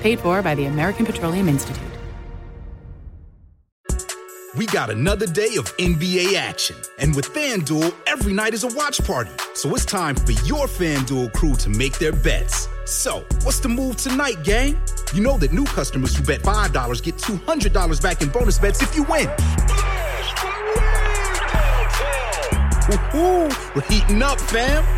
Paid 0.00 0.20
for 0.20 0.42
by 0.42 0.54
the 0.54 0.66
American 0.66 1.06
Petroleum 1.06 1.48
Institute. 1.48 1.82
We 4.56 4.66
got 4.66 4.90
another 4.90 5.26
day 5.26 5.54
of 5.56 5.66
NBA 5.76 6.34
action. 6.34 6.74
And 6.98 7.14
with 7.14 7.32
FanDuel, 7.32 7.94
every 8.08 8.32
night 8.32 8.54
is 8.54 8.64
a 8.64 8.74
watch 8.74 8.98
party. 9.04 9.30
So 9.54 9.72
it's 9.74 9.84
time 9.84 10.16
for 10.16 10.32
your 10.32 10.66
FanDuel 10.66 11.32
crew 11.32 11.54
to 11.56 11.68
make 11.68 11.98
their 11.98 12.12
bets. 12.12 12.66
So, 12.84 13.24
what's 13.44 13.60
the 13.60 13.68
move 13.68 13.98
tonight, 13.98 14.42
gang? 14.42 14.76
You 15.12 15.22
know 15.22 15.38
that 15.38 15.52
new 15.52 15.64
customers 15.64 16.16
who 16.16 16.24
bet 16.24 16.42
$5 16.42 17.02
get 17.02 17.16
$200 17.16 18.02
back 18.02 18.22
in 18.22 18.30
bonus 18.30 18.58
bets 18.58 18.82
if 18.82 18.96
you 18.96 19.04
win. 19.04 19.28
Woo-hoo, 22.88 23.48
we're 23.74 23.82
heating 23.82 24.22
up, 24.22 24.40
fam. 24.40 24.97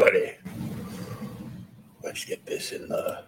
Everybody. 0.00 0.36
Let's 2.02 2.24
get 2.24 2.46
this 2.46 2.72
in 2.72 2.88
the. 2.88 3.24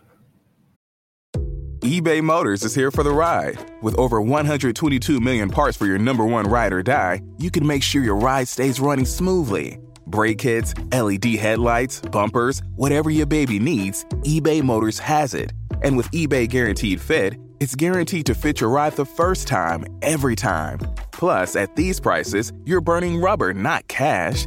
eBay 1.81 2.23
Motors 2.23 2.63
is 2.63 2.75
here 2.75 2.91
for 2.91 3.03
the 3.03 3.11
ride. 3.11 3.59
With 3.83 3.99
over 3.99 4.21
122 4.21 5.21
million 5.21 5.51
parts 5.51 5.77
for 5.77 5.87
your 5.87 5.99
number 5.99 6.25
one 6.25 6.47
ride 6.47 6.73
or 6.73 6.83
die, 6.83 7.23
you 7.39 7.51
can 7.51 7.67
make 7.67 7.83
sure 7.83 8.03
your 8.03 8.17
ride 8.17 8.49
stays 8.49 8.81
running 8.81 9.05
smoothly. 9.05 9.79
Brake 10.07 10.39
kits, 10.39 10.75
LED 10.93 11.25
headlights, 11.25 12.01
bumpers, 12.01 12.63
whatever 12.77 13.11
your 13.11 13.27
baby 13.27 13.59
needs, 13.59 14.05
eBay 14.23 14.63
Motors 14.63 14.99
has 14.99 15.35
it. 15.35 15.53
And 15.83 15.97
with 15.97 16.11
eBay 16.11 16.49
Guaranteed 16.49 17.01
Fit, 17.01 17.35
it's 17.61 17.75
guaranteed 17.75 18.27
to 18.27 18.35
fit 18.35 18.61
your 18.61 18.71
ride 18.71 18.95
the 18.95 19.05
first 19.05 19.47
time, 19.47 19.85
every 20.03 20.35
time. 20.35 20.79
Plus, 21.13 21.55
at 21.55 21.77
these 21.77 22.01
prices, 22.01 22.53
you're 22.65 22.81
burning 22.81 23.21
rubber, 23.21 23.55
not 23.55 23.87
cash. 23.89 24.47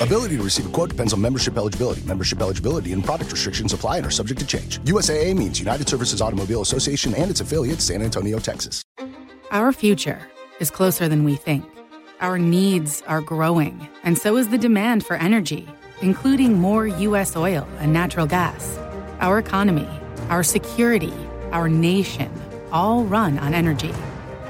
Ability 0.00 0.36
to 0.36 0.42
receive 0.44 0.66
a 0.66 0.68
quote 0.68 0.90
depends 0.90 1.12
on 1.12 1.20
membership 1.20 1.56
eligibility. 1.56 2.02
Membership 2.02 2.40
eligibility 2.40 2.92
and 2.92 3.04
product 3.04 3.32
restrictions 3.32 3.72
apply 3.72 3.96
and 3.96 4.06
are 4.06 4.10
subject 4.10 4.38
to 4.38 4.46
change. 4.46 4.78
USAA 4.80 5.36
means 5.36 5.58
United 5.58 5.88
Services 5.88 6.22
Automobile 6.22 6.60
Association 6.60 7.14
and 7.14 7.30
its 7.30 7.40
affiliates, 7.40 7.84
San 7.84 8.02
Antonio, 8.02 8.38
Texas. 8.38 8.84
Our 9.50 9.72
future 9.72 10.20
is 10.60 10.70
closer 10.70 11.08
than 11.08 11.24
we 11.24 11.34
think. 11.34 11.64
Our 12.20 12.38
needs 12.38 13.02
are 13.08 13.20
growing, 13.20 13.88
and 14.04 14.16
so 14.16 14.36
is 14.36 14.48
the 14.48 14.58
demand 14.58 15.04
for 15.04 15.16
energy, 15.16 15.68
including 16.00 16.54
more 16.58 16.86
U.S. 16.86 17.34
oil 17.34 17.66
and 17.78 17.92
natural 17.92 18.26
gas. 18.26 18.78
Our 19.20 19.38
economy, 19.38 19.88
our 20.28 20.44
security, 20.44 21.14
our 21.50 21.68
nation 21.68 22.30
all 22.70 23.04
run 23.04 23.38
on 23.38 23.52
energy. 23.52 23.94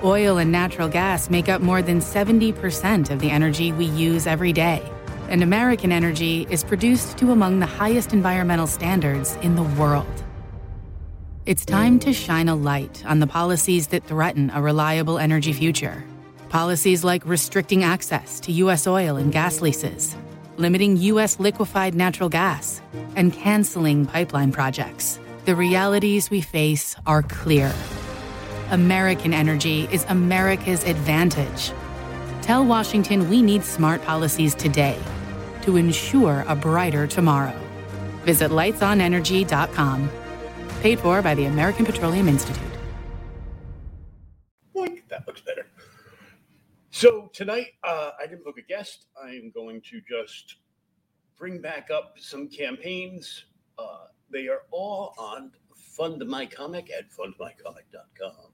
Oil 0.05 0.39
and 0.39 0.53
natural 0.53 0.89
gas 0.89 1.31
make 1.31 1.49
up 1.49 1.63
more 1.63 1.81
than 1.81 2.01
70% 2.01 3.11
of 3.11 3.21
the 3.21 3.31
energy 3.31 3.73
we 3.73 3.87
use 3.87 4.27
every 4.27 4.53
day. 4.53 4.83
And 5.29 5.43
American 5.43 5.93
energy 5.93 6.47
is 6.49 6.65
produced 6.65 7.19
to 7.19 7.33
among 7.33 7.59
the 7.59 7.67
highest 7.67 8.15
environmental 8.15 8.67
standards 8.67 9.37
in 9.43 9.57
the 9.57 9.63
world. 9.63 10.25
It's 11.45 11.67
time 11.67 11.99
to 12.01 12.15
shine 12.15 12.49
a 12.49 12.55
light 12.55 13.05
on 13.05 13.21
the 13.21 13.27
policies 13.27 13.89
that 13.89 14.05
threaten 14.05 14.51
a 14.55 14.63
reliable 14.63 15.19
energy 15.19 15.53
future. 15.53 16.03
Policies 16.49 17.05
like 17.05 17.27
restricting 17.27 17.85
access 17.85 18.41
to 18.41 18.53
U.S. 18.53 18.87
oil 18.87 19.17
and 19.17 19.31
gas 19.31 19.61
leases, 19.61 20.17
limiting 20.57 20.97
U.S. 20.97 21.39
liquefied 21.39 21.95
natural 21.95 22.31
gas, 22.31 22.81
and 23.15 23.31
canceling 23.31 24.07
pipeline 24.07 24.51
projects. 24.51 25.21
The 25.45 25.55
realities 25.55 26.31
we 26.31 26.41
face 26.41 26.97
are 27.05 27.23
clear. 27.23 27.71
American 28.71 29.35
energy 29.35 29.89
is 29.93 30.07
America's 30.09 30.85
advantage. 30.85 31.71
Tell 32.41 32.65
Washington 32.65 33.29
we 33.29 33.43
need 33.43 33.63
smart 33.63 34.03
policies 34.05 34.55
today 34.55 34.99
to 35.69 35.77
ensure 35.77 36.47
a 36.49 36.57
brighter 36.57 37.07
tomorrow. 37.07 37.55
Visit 38.25 38.51
lightsonenergy.com. 38.51 40.11
Paid 40.81 40.99
for 40.99 41.21
by 41.21 41.35
the 41.35 41.45
American 41.45 41.85
Petroleum 41.85 42.27
Institute. 42.27 42.63
That 45.11 45.27
looks 45.27 45.43
better. 45.43 45.67
So 46.91 47.31
tonight, 47.35 47.75
uh, 47.85 48.13
I 48.19 48.27
didn't 48.27 48.45
book 48.45 48.57
a 48.57 48.63
guest. 48.63 49.09
I 49.23 49.31
am 49.31 49.51
going 49.55 49.83
to 49.91 50.01
just 50.01 50.57
bring 51.37 51.61
back 51.61 51.91
up 51.91 52.15
some 52.19 52.49
campaigns. 52.49 53.45
Uh, 53.79 54.07
they 54.31 54.49
are 54.49 54.63
all 54.71 55.15
on 55.19 55.53
Fund 55.75 56.27
My 56.27 56.47
Comic 56.47 56.91
at 56.91 57.11
fundmycomic.com. 57.11 58.53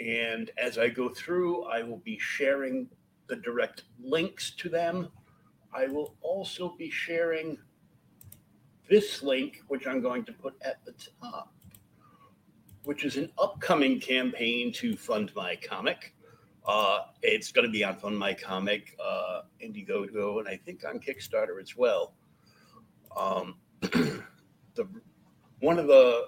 And 0.00 0.50
as 0.58 0.78
I 0.78 0.88
go 0.88 1.08
through, 1.08 1.64
I 1.64 1.84
will 1.84 1.98
be 1.98 2.18
sharing 2.18 2.88
the 3.28 3.36
direct 3.36 3.84
links 4.00 4.50
to 4.56 4.68
them. 4.68 5.10
I 5.76 5.88
will 5.88 6.14
also 6.22 6.74
be 6.78 6.90
sharing 6.90 7.58
this 8.88 9.22
link, 9.22 9.62
which 9.68 9.86
I'm 9.86 10.00
going 10.00 10.24
to 10.24 10.32
put 10.32 10.54
at 10.62 10.82
the 10.86 10.94
top, 11.20 11.52
which 12.84 13.04
is 13.04 13.16
an 13.16 13.30
upcoming 13.36 14.00
campaign 14.00 14.72
to 14.74 14.96
fund 14.96 15.32
my 15.36 15.56
comic. 15.56 16.14
Uh, 16.66 17.00
it's 17.22 17.52
going 17.52 17.66
to 17.66 17.70
be 17.70 17.84
on 17.84 17.94
Fund 17.96 18.18
My 18.18 18.34
Comic, 18.34 18.96
uh, 19.00 19.42
Indiegogo, 19.62 20.40
and 20.40 20.48
I 20.48 20.56
think 20.56 20.84
on 20.84 20.98
Kickstarter 20.98 21.60
as 21.62 21.76
well. 21.76 22.14
Um, 23.16 23.58
the 23.80 24.88
one 25.60 25.78
of 25.78 25.86
the 25.86 26.26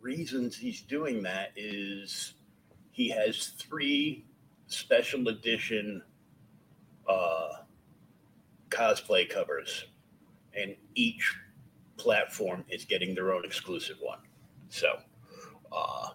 reasons 0.00 0.56
he's 0.56 0.80
doing 0.80 1.22
that 1.22 1.52
is 1.54 2.34
he 2.90 3.08
has 3.10 3.52
three 3.58 4.26
special 4.66 5.28
edition 5.28 6.02
uh, 7.08 7.63
cosplay 8.74 9.28
covers, 9.28 9.86
and 10.56 10.74
each 10.94 11.34
platform 11.96 12.64
is 12.68 12.84
getting 12.84 13.14
their 13.14 13.32
own 13.32 13.44
exclusive 13.44 13.96
one. 14.00 14.18
So, 14.68 14.98
uh, 15.70 16.08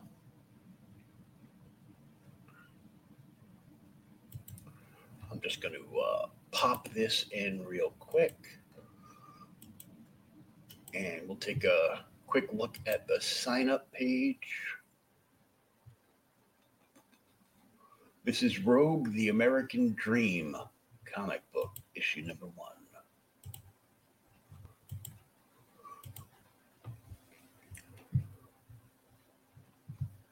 I'm 5.31 5.39
just 5.41 5.61
going 5.61 5.75
to 5.75 5.99
uh, 5.99 6.25
pop 6.51 6.89
this 6.89 7.25
in 7.31 7.63
real 7.65 7.93
quick. 7.99 8.35
And 10.93 11.21
we'll 11.27 11.37
take 11.37 11.63
a 11.63 12.05
quick 12.27 12.49
look 12.51 12.77
at 12.87 13.07
the 13.07 13.21
sign 13.21 13.69
up 13.69 13.91
page. 13.91 14.65
This 18.25 18.43
is 18.43 18.59
Rogue 18.59 19.11
the 19.13 19.29
American 19.29 19.95
Dream 19.97 20.57
comic 21.05 21.41
book, 21.53 21.71
issue 21.99 22.21
number 22.21 22.47
one. 22.55 22.71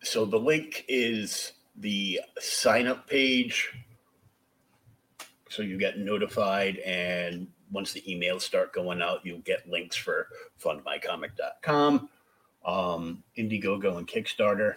So 0.08 0.24
the 0.24 0.40
link 0.40 0.86
is 0.88 1.52
the 1.76 2.22
sign 2.40 2.88
up 2.88 3.10
page. 3.10 3.74
So 5.50 5.62
you 5.64 5.78
get 5.78 6.00
notified, 6.00 6.78
and 6.78 7.48
once 7.74 7.92
the 7.92 8.02
emails 8.08 8.42
start 8.42 8.72
going 8.72 9.02
out, 9.02 9.26
you'll 9.26 9.40
get 9.40 9.70
links 9.70 9.98
for 9.98 10.30
fundmycomic.com, 10.64 12.10
um, 12.66 13.24
Indiegogo, 13.38 13.98
and 13.98 14.08
Kickstarter. 14.08 14.76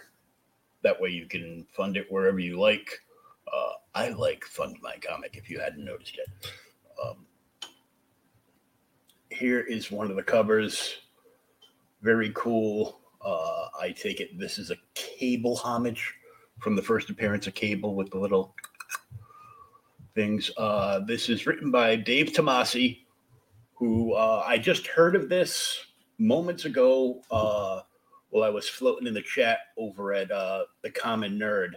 That 0.83 0.99
way 0.99 1.09
you 1.11 1.27
can 1.27 1.65
fund 1.71 1.95
it 1.95 2.11
wherever 2.11 2.39
you 2.39 2.59
like. 2.59 2.99
Uh, 3.47 3.73
I 3.95 4.09
like 4.09 4.43
Fund 4.43 4.77
My 4.81 4.97
Comic 4.97 5.37
if 5.37 5.49
you 5.49 5.61
hadn't 5.61 5.85
noticed 5.85 6.17
it. 6.17 6.51
Um, 7.03 7.25
here 9.29 9.61
is 9.61 9.91
one 9.91 10.09
of 10.09 10.15
the 10.15 10.23
covers. 10.23 10.97
Very 12.01 12.31
cool. 12.35 12.99
Uh, 13.23 13.67
I 13.79 13.91
take 13.91 14.19
it 14.19 14.37
this 14.39 14.57
is 14.57 14.71
a 14.71 14.77
cable 14.93 15.55
homage 15.55 16.15
from 16.59 16.75
the 16.75 16.81
first 16.81 17.09
appearance 17.09 17.47
of 17.47 17.55
Cable 17.55 17.95
with 17.95 18.11
the 18.11 18.19
little 18.19 18.55
things. 20.15 20.51
Uh, 20.57 20.99
this 20.99 21.29
is 21.29 21.45
written 21.47 21.71
by 21.71 21.95
Dave 21.95 22.27
Tomasi, 22.27 22.99
who 23.73 24.13
uh, 24.13 24.43
I 24.45 24.57
just 24.57 24.87
heard 24.87 25.15
of 25.15 25.29
this 25.29 25.79
moments 26.19 26.65
ago 26.65 27.21
uh, 27.31 27.81
while 28.29 28.43
I 28.43 28.49
was 28.49 28.69
floating 28.69 29.07
in 29.07 29.13
the 29.13 29.21
chat 29.21 29.59
over 29.77 30.13
at 30.13 30.31
uh, 30.31 30.65
the 30.83 30.91
Common 30.91 31.37
Nerd 31.37 31.71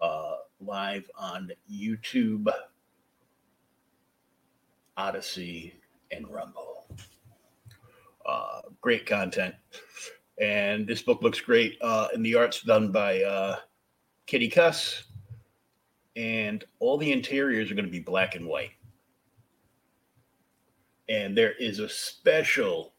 uh, 0.00 0.36
live 0.60 1.10
on 1.18 1.50
YouTube, 1.70 2.46
Odysee, 5.08 5.72
and 6.10 6.28
Rumble. 6.28 6.86
Uh, 8.26 8.62
great 8.80 9.06
content 9.06 9.54
and 10.40 10.86
this 10.86 11.02
book 11.02 11.22
looks 11.22 11.40
great. 11.40 11.76
Uh, 11.80 12.08
and 12.14 12.24
the 12.24 12.34
art's 12.34 12.62
done 12.62 12.90
by 12.90 13.22
uh, 13.22 13.56
Kitty 14.26 14.48
Cuss, 14.48 15.04
and 16.16 16.64
all 16.80 16.96
the 16.96 17.12
interiors 17.12 17.70
are 17.70 17.74
going 17.74 17.84
to 17.84 17.90
be 17.90 18.00
black 18.00 18.34
and 18.34 18.46
white. 18.46 18.72
And 21.08 21.36
there 21.36 21.52
is 21.52 21.78
a 21.78 21.88
special 21.88 22.94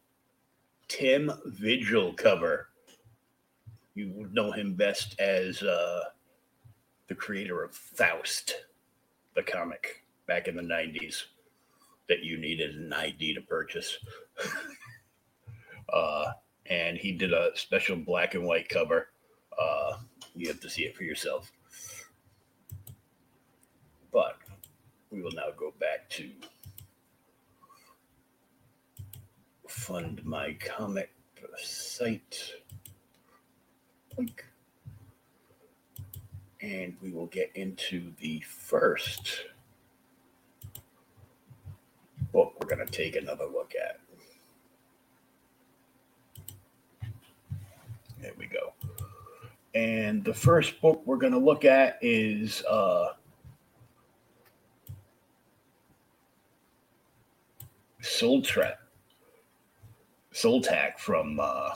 Tim 0.88 1.32
Vigil 1.46 2.12
cover. 2.14 2.68
You 3.94 4.10
would 4.14 4.32
know 4.32 4.52
him 4.52 4.74
best 4.74 5.18
as 5.18 5.62
uh, 5.62 6.04
the 7.08 7.14
creator 7.14 7.62
of 7.62 7.74
Faust, 7.74 8.54
the 9.34 9.42
comic 9.42 10.04
back 10.26 10.46
in 10.46 10.54
the 10.54 10.62
90s 10.62 11.24
that 12.08 12.22
you 12.22 12.38
needed 12.38 12.74
an 12.76 12.92
ID 12.92 13.34
to 13.34 13.40
purchase. 13.40 13.98
uh, 15.92 16.32
and 16.66 16.96
he 16.96 17.12
did 17.12 17.32
a 17.32 17.50
special 17.54 17.96
black 17.96 18.34
and 18.34 18.44
white 18.44 18.68
cover. 18.68 19.08
Uh, 19.58 19.96
you 20.34 20.48
have 20.48 20.60
to 20.60 20.70
see 20.70 20.82
it 20.82 20.96
for 20.96 21.04
yourself. 21.04 21.52
But 24.12 24.36
we 25.10 25.22
will 25.22 25.32
now 25.32 25.48
go 25.56 25.72
back 25.78 26.08
to 26.10 26.30
fund 29.66 30.24
my 30.24 30.54
comic 30.54 31.10
site. 31.56 32.52
And 36.60 36.94
we 37.02 37.10
will 37.10 37.26
get 37.26 37.50
into 37.54 38.12
the 38.20 38.40
first 38.40 39.44
book 42.32 42.54
we're 42.60 42.74
going 42.74 42.84
to 42.86 42.92
take 42.92 43.16
another 43.16 43.44
look 43.44 43.72
at. 43.80 44.00
There 48.20 48.32
we 48.38 48.46
go. 48.46 48.72
And 49.74 50.24
the 50.24 50.34
first 50.34 50.80
book 50.80 51.02
we're 51.04 51.16
going 51.16 51.32
to 51.32 51.38
look 51.38 51.64
at 51.64 51.98
is 52.02 52.62
uh, 52.64 53.14
Soul 58.00 58.42
from 60.98 61.38
uh, 61.40 61.70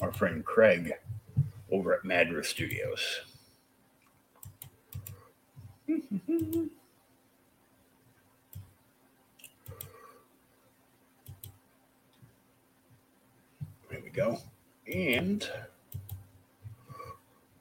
our 0.00 0.12
friend 0.12 0.44
Craig 0.44 0.92
over 1.70 1.94
at 1.94 2.04
Madras 2.04 2.48
Studios. 2.48 3.20
go. 14.12 14.38
And 14.92 15.48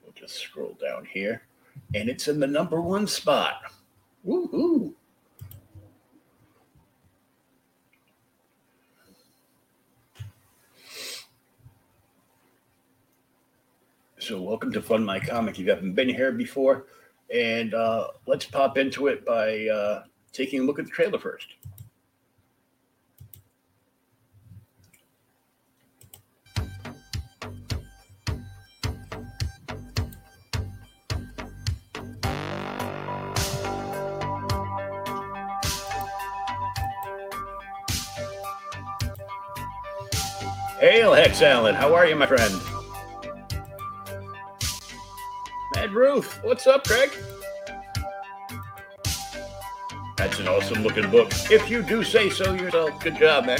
we'll 0.04 0.14
just 0.14 0.38
scroll 0.38 0.78
down 0.82 1.06
here, 1.06 1.44
and 1.94 2.10
it's 2.10 2.28
in 2.28 2.40
the 2.40 2.48
number 2.48 2.82
one 2.82 3.08
spot. 3.08 3.62
Woohoo! 4.26 4.94
So, 14.20 14.42
welcome 14.42 14.72
to 14.74 14.82
Fund 14.82 15.06
My 15.06 15.20
Comic. 15.20 15.56
If 15.56 15.66
you 15.66 15.70
haven't 15.70 15.94
been 15.94 16.10
here 16.10 16.32
before, 16.32 16.86
and 17.34 17.74
uh, 17.74 18.08
let's 18.28 18.46
pop 18.46 18.78
into 18.78 19.08
it 19.08 19.26
by 19.26 19.68
uh, 19.68 20.04
taking 20.32 20.62
a 20.62 20.64
look 20.64 20.80
at 20.80 20.86
the 20.86 20.92
trailer 20.92 21.20
first. 21.20 21.48
Hail, 40.82 41.14
Hex 41.14 41.44
Allen. 41.44 41.76
How 41.76 41.94
are 41.94 42.08
you, 42.08 42.16
my 42.16 42.26
friend? 42.26 42.60
Mad 45.76 45.92
Roof. 45.94 46.44
What's 46.44 46.66
up, 46.66 46.88
Craig? 46.88 47.12
That's 50.18 50.40
an 50.40 50.48
awesome 50.48 50.82
looking 50.82 51.08
book. 51.12 51.32
If 51.52 51.70
you 51.70 51.84
do 51.84 52.04
say 52.04 52.32
so 52.32 52.54
yourself, 52.54 53.00
good 53.04 53.16
job, 53.18 53.46
man. 53.46 53.60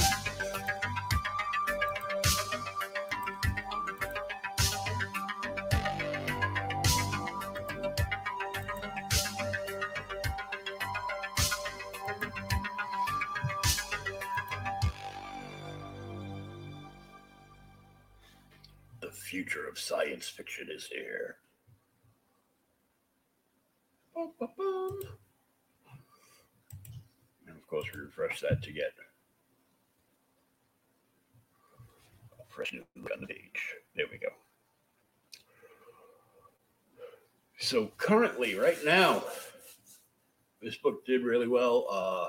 Book 40.92 41.06
did 41.06 41.24
really 41.24 41.48
well. 41.48 41.88
Uh, 41.90 42.28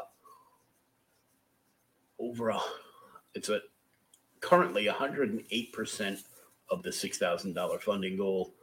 over 2.21 2.51
a, 2.51 2.61
it's 3.35 3.49
a 3.49 3.61
currently 4.41 4.87
108% 4.87 6.23
of 6.71 6.85
the 6.85 6.91
$6,000 6.91 7.81
funding 7.81 8.17
goal. 8.17 8.55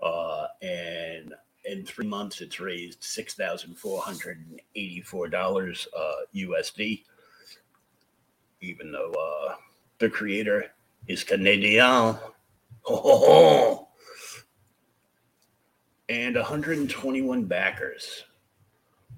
Uh, 0.00 0.46
and 0.62 1.34
in 1.64 1.84
three 1.84 2.06
months, 2.06 2.40
it's 2.40 2.60
raised 2.60 3.00
$6,484 3.00 5.86
uh, 5.96 6.12
USD, 6.34 7.02
even 8.60 8.92
though 8.92 9.12
uh, 9.12 9.54
the 9.98 10.08
creator 10.08 10.66
is 11.08 11.24
Canadian. 11.24 12.14
and 16.08 16.36
121 16.36 17.44
backers. 17.44 18.24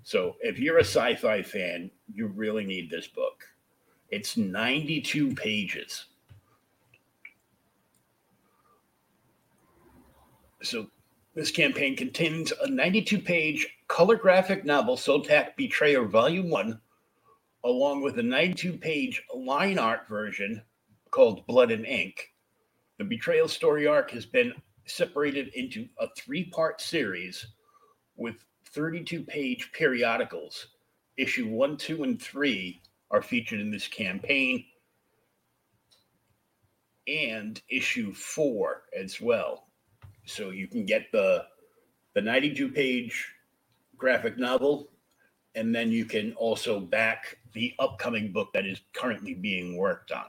So 0.03 0.37
if 0.41 0.59
you're 0.59 0.79
a 0.79 0.85
sci 0.85 1.15
fi 1.17 1.43
fan, 1.43 1.91
you 2.13 2.27
really 2.29 2.65
need 2.65 2.91
this 2.91 3.07
book. 3.07 3.45
It's 4.11 4.37
92 4.37 5.35
pages. 5.35 6.07
So 10.63 10.87
this 11.35 11.51
campaign 11.51 11.97
contains 11.97 12.53
a 12.63 12.69
92 12.69 13.19
page 13.21 13.67
color 13.89 14.17
graphic 14.17 14.65
novel, 14.65 14.97
Soltac 14.97 15.57
Betrayal 15.57 16.07
Volume 16.07 16.51
1, 16.51 16.81
along 17.65 18.03
with 18.03 18.19
a 18.19 18.23
92 18.23 18.79
page 18.79 19.23
line 19.35 19.79
art 19.79 20.09
version 20.09 20.63
called 21.11 21.47
Blood 21.47 21.71
and 21.71 21.87
Ink. 21.87 22.33
The 22.99 23.05
Betrayal 23.05 23.49
story 23.49 23.87
arc 23.87 24.11
has 24.11 24.27
been 24.27 24.53
separated 24.87 25.49
into 25.55 25.89
a 25.99 26.09
three 26.17 26.45
part 26.51 26.81
series 26.81 27.47
with 28.17 28.45
32 28.73 29.23
page 29.25 29.71
periodicals. 29.73 30.69
Issue 31.17 31.49
1, 31.49 31.77
2, 31.77 32.05
and 32.05 32.23
3 32.23 32.81
are 33.11 33.23
featured 33.23 33.61
in 33.61 33.71
this 33.71 33.89
campaign, 33.89 34.65
and 37.09 37.61
issue 37.69 38.13
4 38.13 38.83
as 38.99 39.21
well. 39.21 39.67
So 40.25 40.51
you 40.51 40.69
can 40.69 40.87
get 40.87 41.11
the 41.13 41.47
the 42.15 42.21
92 42.21 42.71
page 42.71 43.33
graphic 43.97 44.39
novel, 44.39 44.89
and 45.55 45.75
then 45.75 45.91
you 45.91 46.05
can 46.05 46.33
also 46.35 46.81
back 46.81 47.39
the 47.53 47.75
upcoming 47.79 48.33
book 48.33 48.53
that 48.53 48.67
is 48.67 48.81
currently 48.93 49.35
being 49.35 49.77
worked 49.77 50.13
on. 50.13 50.27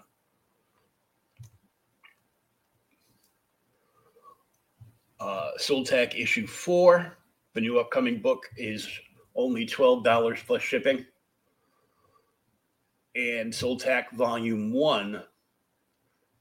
Uh, 5.20 5.52
Soltac 5.60 6.20
issue 6.20 6.48
four, 6.48 7.18
the 7.54 7.62
new 7.62 7.80
upcoming 7.80 8.22
book, 8.22 8.50
is 8.58 8.88
only 9.36 9.66
$12 9.66 10.46
plus 10.46 10.62
shipping. 10.62 11.06
And 13.16 13.52
Soltac 13.52 14.12
volume 14.14 14.72
one 14.72 15.24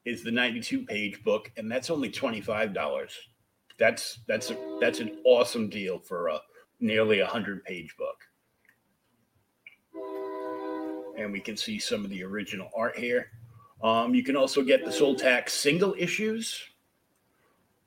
is 0.04 0.22
the 0.22 0.30
92 0.30 0.84
page 0.84 1.22
book, 1.24 1.50
and 1.56 1.70
that's 1.70 1.90
only 1.90 2.10
$25 2.10 2.74
that's 3.80 4.20
that's 4.28 4.50
a, 4.50 4.56
that's 4.78 5.00
an 5.00 5.16
awesome 5.24 5.68
deal 5.68 5.98
for 5.98 6.28
a 6.28 6.38
nearly 6.78 7.20
a 7.20 7.26
hundred 7.26 7.64
page 7.64 7.96
book. 7.96 8.18
And 11.18 11.32
we 11.32 11.40
can 11.40 11.56
see 11.56 11.78
some 11.80 12.04
of 12.04 12.10
the 12.10 12.22
original 12.22 12.70
art 12.76 12.96
here. 12.96 13.30
Um, 13.82 14.14
you 14.14 14.22
can 14.22 14.36
also 14.36 14.62
get 14.62 14.84
the 14.84 14.90
Soltac 14.90 15.48
single 15.48 15.94
issues. 15.98 16.62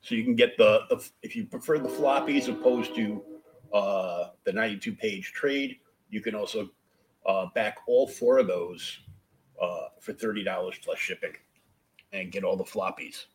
So 0.03 0.15
you 0.15 0.23
can 0.25 0.35
get 0.35 0.57
the, 0.57 0.81
the 0.89 1.03
if 1.21 1.33
you 1.35 1.45
prefer 1.45 1.79
the 1.79 1.87
floppies 1.87 2.49
opposed 2.49 2.93
to 2.95 3.23
uh, 3.73 4.29
the 4.43 4.51
92 4.51 4.93
page 4.93 5.31
trade, 5.31 5.77
you 6.09 6.19
can 6.19 6.35
also 6.35 6.69
uh, 7.25 7.47
back 7.55 7.77
all 7.87 8.05
four 8.05 8.37
of 8.37 8.47
those 8.47 8.99
uh, 9.61 9.87
for 10.01 10.11
$30 10.11 10.45
plus 10.83 10.99
shipping 10.99 11.31
and 12.11 12.33
get 12.33 12.43
all 12.43 12.57
the 12.57 12.65
floppies. 12.65 13.25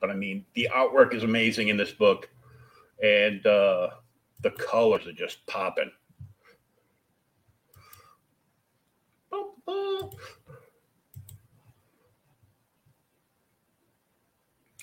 But 0.00 0.10
I 0.10 0.14
mean, 0.14 0.46
the 0.54 0.68
artwork 0.74 1.14
is 1.14 1.24
amazing 1.24 1.68
in 1.68 1.76
this 1.76 1.92
book, 1.92 2.30
and 3.02 3.46
uh, 3.46 3.90
the 4.40 4.50
colors 4.52 5.06
are 5.06 5.12
just 5.12 5.46
popping. 5.46 5.90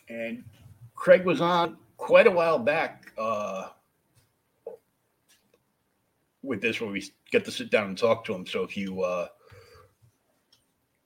And 0.09 0.43
Craig 0.95 1.25
was 1.25 1.41
on 1.41 1.77
quite 1.97 2.27
a 2.27 2.31
while 2.31 2.59
back 2.59 3.11
uh, 3.17 3.69
with 6.41 6.61
this, 6.61 6.81
where 6.81 6.91
we 6.91 7.03
get 7.31 7.45
to 7.45 7.51
sit 7.51 7.71
down 7.71 7.87
and 7.87 7.97
talk 7.97 8.25
to 8.25 8.33
him. 8.33 8.45
So 8.45 8.63
if 8.63 8.75
you 8.75 9.01
uh, 9.01 9.27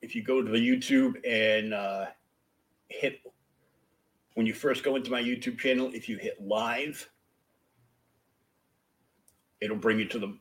if 0.01 0.15
you 0.15 0.23
go 0.23 0.41
to 0.41 0.51
the 0.51 0.57
YouTube 0.57 1.15
and 1.27 1.73
uh, 1.73 2.05
hit 2.89 3.21
when 4.35 4.45
you 4.45 4.53
first 4.53 4.83
go 4.83 4.95
into 4.95 5.09
my 5.09 5.21
YouTube 5.21 5.57
channel, 5.57 5.89
if 5.93 6.07
you 6.07 6.17
hit 6.17 6.39
live, 6.39 7.09
it'll 9.61 9.77
bring 9.77 9.99
you 9.99 10.05
to 10.05 10.19
the 10.19 10.37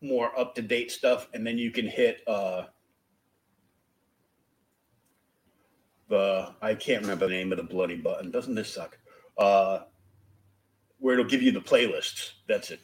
more 0.00 0.36
up 0.38 0.54
to 0.54 0.62
date 0.62 0.90
stuff, 0.90 1.28
and 1.34 1.46
then 1.46 1.58
you 1.58 1.70
can 1.70 1.86
hit 1.86 2.20
uh, 2.26 2.64
the 6.12 6.54
I 6.60 6.74
can't 6.74 7.00
remember 7.00 7.26
the 7.26 7.32
name 7.32 7.52
of 7.52 7.56
the 7.56 7.64
bloody 7.64 7.96
button. 7.96 8.30
Doesn't 8.30 8.54
this 8.54 8.72
suck? 8.72 8.98
Uh, 9.38 9.80
where 10.98 11.14
it'll 11.14 11.24
give 11.24 11.42
you 11.42 11.52
the 11.52 11.60
playlists. 11.60 12.32
That's 12.46 12.70
it. 12.70 12.80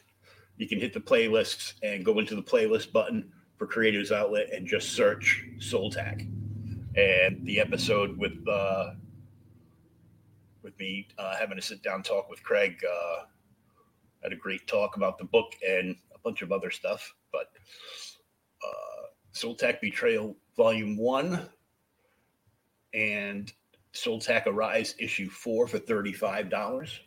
You 0.57 0.67
can 0.67 0.79
hit 0.79 0.93
the 0.93 0.99
playlists 0.99 1.73
and 1.83 2.03
go 2.03 2.17
into 2.17 2.35
the 2.35 2.41
playlist 2.41 2.91
button 2.91 3.31
for 3.55 3.67
Creators 3.67 4.11
Outlet 4.11 4.51
and 4.51 4.67
just 4.67 4.93
search 4.93 5.45
Soltac. 5.59 6.21
And 6.95 7.45
the 7.45 7.59
episode 7.59 8.17
with 8.17 8.45
uh, 8.47 8.93
with 10.63 10.77
me 10.79 11.07
uh, 11.19 11.37
having 11.37 11.59
a 11.59 11.61
sit 11.61 11.83
down 11.83 12.01
talk 12.01 12.29
with 12.29 12.41
Craig. 12.41 12.83
Uh, 12.83 13.25
had 14.23 14.33
a 14.33 14.35
great 14.35 14.65
talk 14.67 14.97
about 14.97 15.17
the 15.19 15.23
book 15.23 15.53
and 15.65 15.95
a 16.13 16.19
bunch 16.23 16.41
of 16.41 16.51
other 16.51 16.71
stuff. 16.71 17.13
But 17.31 17.51
uh, 18.65 19.05
Soltac 19.33 19.79
Betrayal 19.79 20.35
Volume 20.57 20.97
1 20.97 21.47
and 22.93 23.51
Soltac 23.93 24.45
Arise 24.45 24.95
Issue 24.99 25.29
4 25.29 25.67
for 25.67 25.79
$35. 25.79 26.99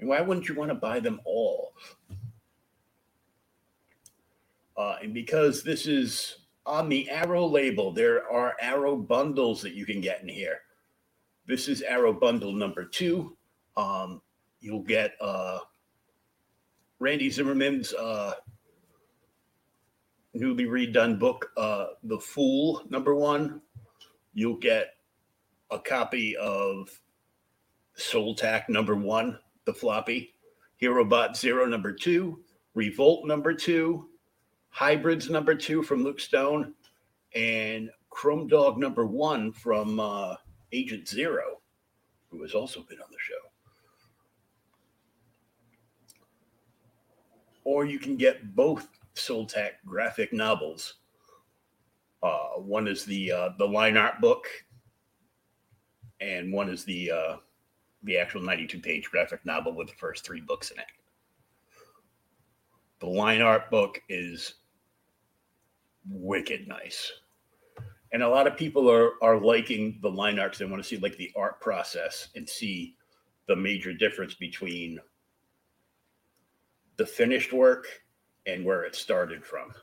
And 0.00 0.08
why 0.08 0.20
wouldn't 0.20 0.48
you 0.48 0.54
want 0.54 0.70
to 0.70 0.74
buy 0.74 1.00
them 1.00 1.20
all? 1.24 1.74
Uh, 4.76 4.96
and 5.02 5.14
because 5.14 5.62
this 5.62 5.86
is 5.86 6.38
on 6.66 6.88
the 6.88 7.08
Arrow 7.10 7.46
label, 7.46 7.92
there 7.92 8.30
are 8.30 8.56
Arrow 8.60 8.96
bundles 8.96 9.62
that 9.62 9.74
you 9.74 9.86
can 9.86 10.00
get 10.00 10.22
in 10.22 10.28
here. 10.28 10.60
This 11.46 11.68
is 11.68 11.82
Arrow 11.82 12.12
bundle 12.12 12.52
number 12.52 12.84
two. 12.84 13.36
Um, 13.76 14.20
you'll 14.60 14.82
get 14.82 15.12
uh, 15.20 15.60
Randy 16.98 17.30
Zimmerman's 17.30 17.92
uh, 17.92 18.34
newly 20.32 20.64
redone 20.64 21.18
book, 21.18 21.50
uh, 21.56 21.86
The 22.02 22.18
Fool, 22.18 22.82
number 22.88 23.14
one. 23.14 23.60
You'll 24.34 24.56
get 24.56 24.94
a 25.70 25.78
copy 25.78 26.36
of 26.36 26.88
Soltac, 27.96 28.68
number 28.68 28.96
one, 28.96 29.38
the 29.64 29.72
floppy, 29.72 30.34
Herobot 30.82 31.36
Zero, 31.36 31.66
number 31.66 31.92
two, 31.92 32.40
Revolt, 32.74 33.26
number 33.26 33.54
two, 33.54 34.08
Hybrids, 34.70 35.30
number 35.30 35.54
two 35.54 35.82
from 35.82 36.02
Luke 36.02 36.18
Stone, 36.18 36.74
and 37.34 37.90
Chrome 38.10 38.48
Dog 38.48 38.78
number 38.78 39.06
one 39.06 39.52
from 39.52 40.00
uh, 40.00 40.36
Agent 40.72 41.08
Zero, 41.08 41.60
who 42.30 42.42
has 42.42 42.54
also 42.54 42.82
been 42.82 42.98
on 43.00 43.08
the 43.10 43.18
show. 43.18 43.34
Or 47.64 47.84
you 47.84 47.98
can 47.98 48.16
get 48.16 48.54
both 48.54 48.88
Soltac 49.14 49.70
graphic 49.86 50.32
novels. 50.32 50.94
Uh, 52.24 52.58
one 52.58 52.88
is 52.88 53.04
the 53.04 53.30
uh, 53.30 53.48
the 53.58 53.68
line 53.68 53.98
art 53.98 54.18
book, 54.18 54.46
and 56.22 56.50
one 56.50 56.70
is 56.70 56.82
the 56.84 57.10
uh, 57.10 57.36
the 58.04 58.16
actual 58.16 58.40
92 58.40 58.78
page 58.80 59.10
graphic 59.10 59.44
novel 59.44 59.74
with 59.74 59.88
the 59.88 59.94
first 59.96 60.24
three 60.24 60.40
books 60.40 60.70
in 60.70 60.78
it. 60.78 60.86
The 63.00 63.06
line 63.06 63.42
art 63.42 63.70
book 63.70 64.00
is 64.08 64.54
wicked 66.08 66.66
nice. 66.66 67.12
And 68.12 68.22
a 68.22 68.28
lot 68.28 68.46
of 68.46 68.56
people 68.56 68.90
are 68.90 69.12
are 69.20 69.38
liking 69.38 69.98
the 70.00 70.10
line 70.10 70.38
arts. 70.38 70.56
They 70.56 70.64
want 70.64 70.82
to 70.82 70.88
see 70.88 70.96
like 70.96 71.18
the 71.18 71.30
art 71.36 71.60
process 71.60 72.28
and 72.34 72.48
see 72.48 72.96
the 73.48 73.56
major 73.56 73.92
difference 73.92 74.32
between 74.32 74.98
the 76.96 77.04
finished 77.04 77.52
work 77.52 77.86
and 78.46 78.64
where 78.64 78.84
it 78.84 78.94
started 78.94 79.44
from. 79.44 79.74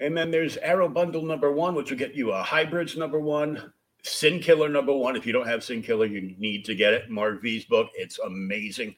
And 0.00 0.16
then 0.16 0.30
there's 0.30 0.56
Arrow 0.56 0.88
Bundle 0.88 1.22
number 1.22 1.52
one, 1.52 1.74
which 1.74 1.90
will 1.90 1.98
get 1.98 2.14
you 2.14 2.32
a 2.32 2.42
Hybrids 2.42 2.96
number 2.96 3.20
one, 3.20 3.72
Sin 4.02 4.40
Killer 4.40 4.68
number 4.68 4.92
one. 4.92 5.16
If 5.16 5.26
you 5.26 5.32
don't 5.32 5.46
have 5.46 5.62
Sin 5.62 5.82
Killer, 5.82 6.06
you 6.06 6.34
need 6.38 6.64
to 6.64 6.74
get 6.74 6.92
it. 6.92 7.10
Mark 7.10 7.40
V's 7.42 7.64
book. 7.64 7.88
It's 7.94 8.18
amazing. 8.18 8.96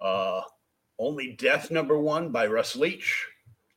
Uh, 0.00 0.42
Only 0.98 1.32
Death 1.32 1.70
number 1.70 1.98
one 1.98 2.30
by 2.30 2.46
Russ 2.46 2.74
Leach, 2.74 3.26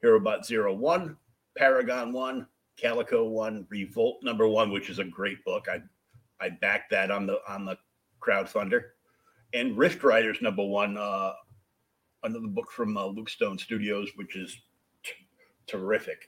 Herobot 0.03 0.43
Zero 0.43 0.73
One, 0.73 1.15
Paragon 1.55 2.11
One, 2.11 2.47
Calico 2.77 3.27
One, 3.27 3.67
Revolt 3.69 4.23
number 4.23 4.47
one, 4.47 4.71
which 4.71 4.89
is 4.89 4.99
a 4.99 5.03
great 5.03 5.43
book. 5.45 5.67
I 5.69 5.81
I 6.43 6.49
backed 6.49 6.89
that 6.89 7.11
on 7.11 7.27
the 7.27 7.39
on 7.47 7.65
the 7.65 7.77
crowdfunder. 8.19 8.81
And 9.53 9.77
Rift 9.77 10.03
Riders 10.03 10.41
number 10.41 10.65
one, 10.65 10.97
uh, 10.97 11.33
another 12.23 12.47
book 12.47 12.71
from 12.71 12.97
uh, 12.97 13.05
Luke 13.05 13.29
Stone 13.29 13.59
Studios, 13.59 14.09
which 14.15 14.35
is 14.35 14.57
terrific. 15.71 16.27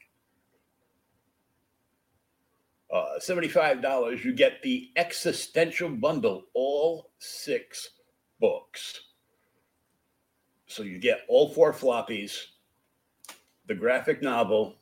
Uh, 2.92 3.18
$75, 3.20 4.24
you 4.24 4.34
get 4.34 4.62
the 4.62 4.92
existential 4.96 5.90
bundle, 5.90 6.44
all 6.54 7.12
six 7.18 7.90
books. 8.40 9.02
So 10.68 10.84
you 10.84 11.00
get 11.00 11.22
all 11.28 11.50
four 11.50 11.74
floppies, 11.74 12.38
the 13.68 13.76
graphic 13.76 14.22
novel 14.22 14.76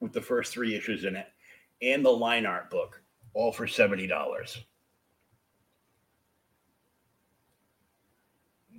with 0.00 0.12
the 0.12 0.20
first 0.20 0.52
three 0.52 0.74
issues 0.74 1.04
in 1.04 1.16
it, 1.16 1.26
and 1.80 2.04
the 2.04 2.10
line 2.10 2.44
art 2.44 2.70
book, 2.70 3.00
all 3.34 3.52
for 3.52 3.66
$70. 3.66 4.58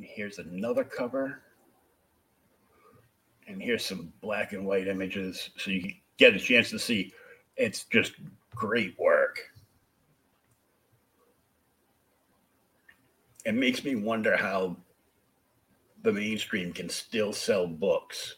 Here's 0.02 0.40
another 0.40 0.84
cover. 0.84 1.42
And 3.50 3.60
here's 3.60 3.84
some 3.84 4.14
black 4.22 4.54
and 4.54 4.64
white 4.64 4.88
images 4.88 5.50
so 5.58 5.72
you 5.72 5.92
get 6.18 6.36
a 6.36 6.40
chance 6.40 6.70
to 6.70 6.78
see. 6.78 7.12
It's 7.58 7.86
just 7.86 8.14
great 8.54 8.98
work. 9.00 9.40
It 13.46 13.56
makes 13.56 13.84
me 13.84 13.96
wonder 13.96 14.38
how 14.38 14.78
the 16.04 16.14
mainstream 16.14 16.72
can 16.72 16.90
still 16.90 17.34
sell 17.34 17.66
books 17.66 18.36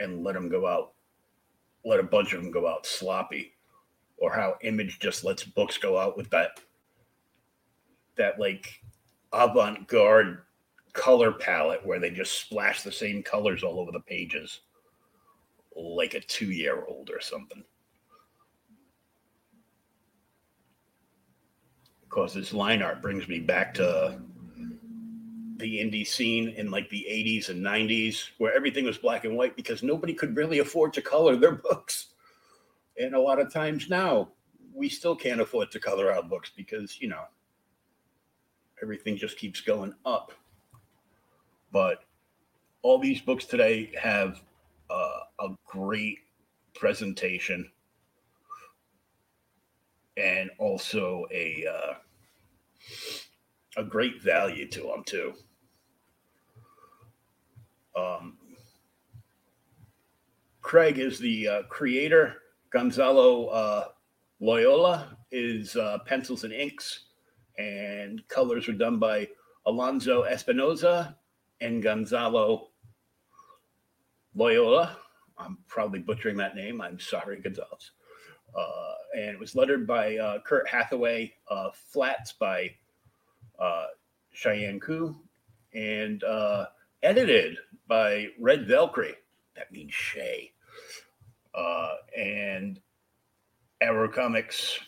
and 0.00 0.22
let 0.22 0.34
them 0.34 0.50
go 0.50 0.66
out, 0.66 0.92
let 1.86 1.98
a 1.98 2.04
bunch 2.04 2.34
of 2.34 2.42
them 2.42 2.52
go 2.52 2.68
out 2.68 2.84
sloppy, 2.84 3.54
or 4.18 4.34
how 4.34 4.56
Image 4.60 4.98
just 4.98 5.24
lets 5.24 5.44
books 5.44 5.78
go 5.78 5.98
out 5.98 6.16
with 6.16 6.28
that, 6.28 6.60
that 8.16 8.38
like 8.38 8.82
avant 9.32 9.88
garde 9.88 10.42
color 10.92 11.32
palette 11.32 11.84
where 11.84 11.98
they 11.98 12.10
just 12.10 12.38
splash 12.40 12.82
the 12.82 12.92
same 12.92 13.22
colors 13.22 13.62
all 13.62 13.78
over 13.78 13.92
the 13.92 14.00
pages 14.00 14.60
like 15.74 16.14
a 16.14 16.20
two 16.20 16.50
year 16.50 16.84
old 16.86 17.10
or 17.10 17.20
something. 17.20 17.64
Of 22.02 22.08
course, 22.08 22.34
this 22.34 22.52
line 22.52 22.82
art 22.82 23.00
brings 23.00 23.26
me 23.26 23.40
back 23.40 23.72
to 23.74 24.20
the 25.56 25.78
indie 25.78 26.06
scene 26.06 26.48
in 26.50 26.70
like 26.70 26.90
the 26.90 27.06
80s 27.08 27.48
and 27.48 27.64
90s 27.64 28.30
where 28.38 28.54
everything 28.54 28.84
was 28.84 28.98
black 28.98 29.24
and 29.24 29.36
white 29.36 29.56
because 29.56 29.82
nobody 29.82 30.12
could 30.12 30.36
really 30.36 30.58
afford 30.58 30.92
to 30.94 31.00
color 31.00 31.36
their 31.36 31.52
books. 31.70 32.08
And 32.98 33.14
a 33.14 33.20
lot 33.20 33.40
of 33.40 33.52
times 33.52 33.88
now, 33.88 34.28
we 34.74 34.88
still 34.88 35.16
can't 35.16 35.40
afford 35.40 35.70
to 35.70 35.80
color 35.80 36.12
our 36.12 36.22
books 36.22 36.50
because, 36.54 37.00
you 37.00 37.08
know, 37.08 37.24
everything 38.82 39.16
just 39.16 39.38
keeps 39.38 39.60
going 39.60 39.94
up 40.04 40.32
but 41.72 42.04
all 42.82 42.98
these 42.98 43.20
books 43.20 43.44
today 43.46 43.90
have 44.00 44.42
uh, 44.90 45.20
a 45.40 45.48
great 45.64 46.18
presentation 46.74 47.70
and 50.16 50.50
also 50.58 51.26
a 51.32 51.64
uh, 51.66 51.94
a 53.76 53.84
great 53.84 54.20
value 54.22 54.68
to 54.68 54.82
them 54.82 55.02
too. 55.04 55.32
Um, 57.96 58.36
Craig 60.60 60.98
is 60.98 61.18
the 61.18 61.48
uh, 61.48 61.62
creator. 61.64 62.36
Gonzalo 62.70 63.46
uh, 63.46 63.84
Loyola 64.40 65.16
is 65.30 65.76
uh, 65.76 65.98
pencils 66.06 66.44
and 66.44 66.52
inks, 66.52 67.06
and 67.58 68.26
colors 68.28 68.68
are 68.68 68.72
done 68.72 68.98
by 68.98 69.28
Alonso 69.66 70.24
Espinoza 70.24 71.14
and 71.62 71.82
Gonzalo 71.82 72.68
Loyola. 74.34 74.96
I'm 75.38 75.58
probably 75.68 76.00
butchering 76.00 76.36
that 76.38 76.56
name. 76.56 76.80
I'm 76.80 76.98
sorry, 76.98 77.40
Gonzalez. 77.40 77.92
Uh, 78.56 78.94
and 79.16 79.30
it 79.30 79.38
was 79.38 79.54
lettered 79.54 79.86
by 79.86 80.16
uh, 80.16 80.38
Kurt 80.40 80.68
Hathaway, 80.68 81.32
uh, 81.50 81.70
flats 81.72 82.32
by 82.32 82.70
uh, 83.58 83.86
Cheyenne 84.32 84.80
Koo, 84.80 85.16
and 85.74 86.22
uh, 86.24 86.66
edited 87.02 87.56
by 87.88 88.26
Red 88.38 88.66
Velcry. 88.66 89.12
That 89.56 89.72
means 89.72 89.94
Shay. 89.94 90.52
Uh, 91.54 91.94
and 92.16 92.80
Arrow 93.80 94.08
Comics 94.08 94.78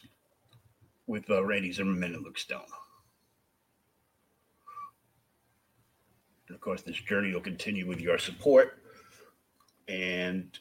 with 1.07 1.29
Randy 1.29 1.73
Zimmerman 1.73 2.15
and 2.15 2.25
Luke 2.25 2.39
Stone. 2.39 2.63
And 6.55 6.61
of 6.61 6.63
course, 6.63 6.83
this 6.83 6.95
journey 6.95 7.35
will 7.35 7.41
continue 7.41 7.85
with 7.85 8.01
your 8.01 8.17
support. 8.17 8.81
And 9.89 10.57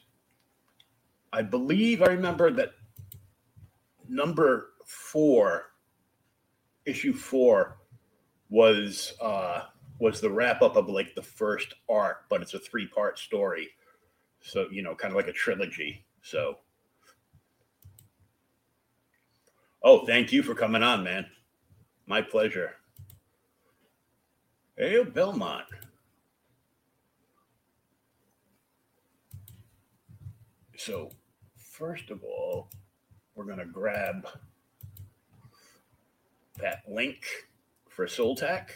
I 1.32 1.40
believe 1.42 2.02
I 2.02 2.06
remember 2.06 2.50
that 2.50 2.72
number 4.08 4.70
four, 4.84 5.66
issue 6.84 7.12
four, 7.12 7.78
was 8.50 9.12
uh, 9.22 9.66
was 10.00 10.20
the 10.20 10.28
wrap 10.28 10.62
up 10.62 10.74
of 10.74 10.88
like 10.88 11.14
the 11.14 11.22
first 11.22 11.74
arc, 11.88 12.28
but 12.28 12.42
it's 12.42 12.54
a 12.54 12.58
three 12.58 12.88
part 12.88 13.16
story. 13.16 13.68
So 14.40 14.66
you 14.72 14.82
know, 14.82 14.96
kind 14.96 15.12
of 15.12 15.16
like 15.16 15.28
a 15.28 15.32
trilogy. 15.32 16.04
So, 16.22 16.58
oh, 19.84 20.04
thank 20.06 20.32
you 20.32 20.42
for 20.42 20.56
coming 20.56 20.82
on, 20.82 21.04
man. 21.04 21.26
My 22.08 22.20
pleasure. 22.20 22.72
Hey, 24.76 25.04
Belmont. 25.04 25.66
So, 30.76 31.10
first 31.56 32.10
of 32.10 32.22
all, 32.24 32.68
we're 33.34 33.44
going 33.44 33.58
to 33.58 33.64
grab 33.64 34.26
that 36.60 36.82
link 36.88 37.24
for 37.88 38.06
Soltac 38.06 38.70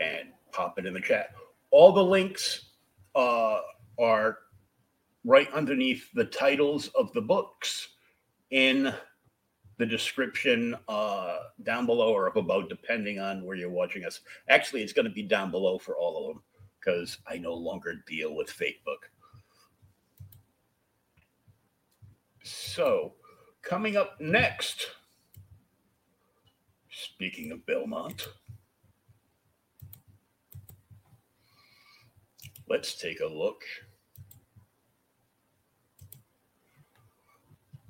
and 0.00 0.28
pop 0.52 0.78
it 0.78 0.86
in 0.86 0.94
the 0.94 1.00
chat. 1.00 1.34
All 1.70 1.92
the 1.92 2.04
links 2.04 2.70
uh, 3.14 3.60
are 3.98 4.38
right 5.24 5.50
underneath 5.52 6.12
the 6.14 6.26
titles 6.26 6.88
of 6.88 7.12
the 7.12 7.20
books 7.20 7.88
in 8.50 8.92
the 9.78 9.86
description 9.86 10.76
uh, 10.88 11.38
down 11.62 11.86
below 11.86 12.12
or 12.12 12.28
up 12.28 12.36
above, 12.36 12.68
depending 12.68 13.18
on 13.18 13.44
where 13.44 13.56
you're 13.56 13.70
watching 13.70 14.04
us. 14.04 14.20
Actually, 14.48 14.82
it's 14.82 14.92
going 14.92 15.06
to 15.06 15.10
be 15.10 15.22
down 15.22 15.50
below 15.50 15.78
for 15.78 15.96
all 15.96 16.18
of 16.18 16.34
them 16.34 16.42
because 16.78 17.18
I 17.26 17.38
no 17.38 17.54
longer 17.54 17.94
deal 18.06 18.34
with 18.34 18.48
Facebook. 18.48 19.08
So, 22.46 23.14
coming 23.62 23.96
up 23.96 24.20
next, 24.20 24.90
speaking 26.90 27.50
of 27.52 27.64
Belmont, 27.64 28.28
let's 32.68 32.96
take 32.96 33.20
a 33.20 33.26
look 33.26 33.62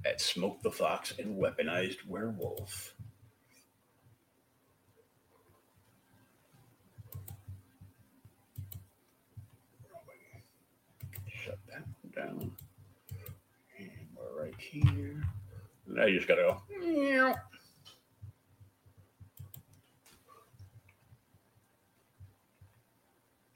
at 0.05 0.21
Smoke 0.21 0.63
the 0.63 0.71
Fox 0.71 1.15
and 1.19 1.37
Weaponized 1.37 2.07
Werewolf. 2.07 2.95
Shut 11.27 11.59
that 11.67 11.85
down. 12.15 12.53
Here. 14.59 15.23
Now 15.87 16.07
you 16.07 16.17
just 16.17 16.29
gotta 16.29 16.43
go. 16.43 16.63
"Meow." 16.79 17.35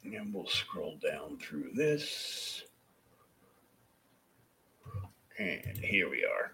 And 0.04 0.32
we'll 0.32 0.46
scroll 0.46 0.96
down 0.96 1.38
through 1.38 1.70
this. 1.74 2.64
And 5.38 5.78
here 5.78 6.08
we 6.08 6.24
are. 6.24 6.52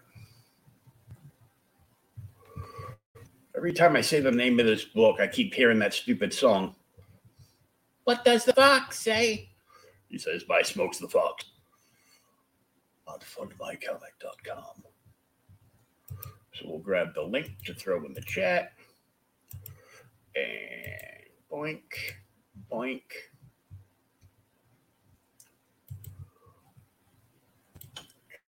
Every 3.57 3.73
time 3.73 3.95
I 3.97 4.01
say 4.01 4.21
the 4.21 4.33
name 4.33 4.59
of 4.59 4.67
this 4.67 4.85
book, 4.85 5.21
I 5.21 5.29
keep 5.29 5.55
hearing 5.55 5.79
that 5.79 5.95
stupid 5.95 6.33
song. 6.33 6.75
What 8.03 8.25
does 8.25 8.45
the 8.45 8.53
fox 8.53 8.99
say? 8.99 9.51
He 10.09 10.19
says, 10.19 10.43
by 10.45 10.63
Smokes 10.63 10.99
the 10.99 11.09
Fox 11.09 11.45
on 13.07 13.19
fundmycomic.com. 13.19 14.83
So 16.55 16.67
we'll 16.67 16.79
grab 16.79 17.15
the 17.15 17.23
link 17.23 17.51
to 17.67 17.75
throw 17.75 18.05
in 18.05 18.15
the 18.15 18.23
chat. 18.23 18.73
And 20.37 21.25
boink, 21.51 21.83
boink. 22.71 23.03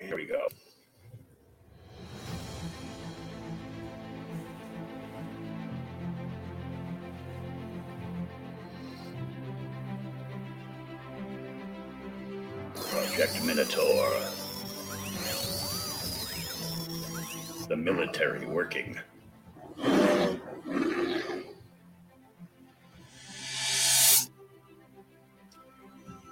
Here 0.01 0.15
we 0.15 0.27
go. 0.27 0.47
Project 12.75 13.45
Minotaur. 13.45 14.46
The 17.69 17.77
military 17.77 18.47
working. 18.47 18.97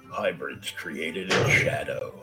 Hybrids 0.09 0.71
created 0.71 1.33
in 1.33 1.49
shadow. 1.49 2.13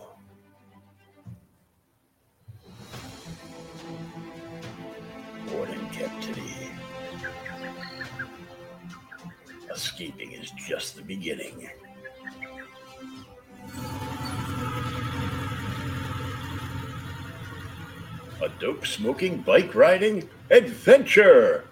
Born 5.46 5.68
in 5.68 5.90
captivity. 5.90 6.70
Escaping 9.70 10.32
is 10.32 10.50
just 10.52 10.96
the 10.96 11.02
beginning. 11.02 11.68
Dope 18.62 18.86
smoking 18.86 19.38
bike 19.38 19.74
riding 19.74 20.28
adventure. 20.48 21.64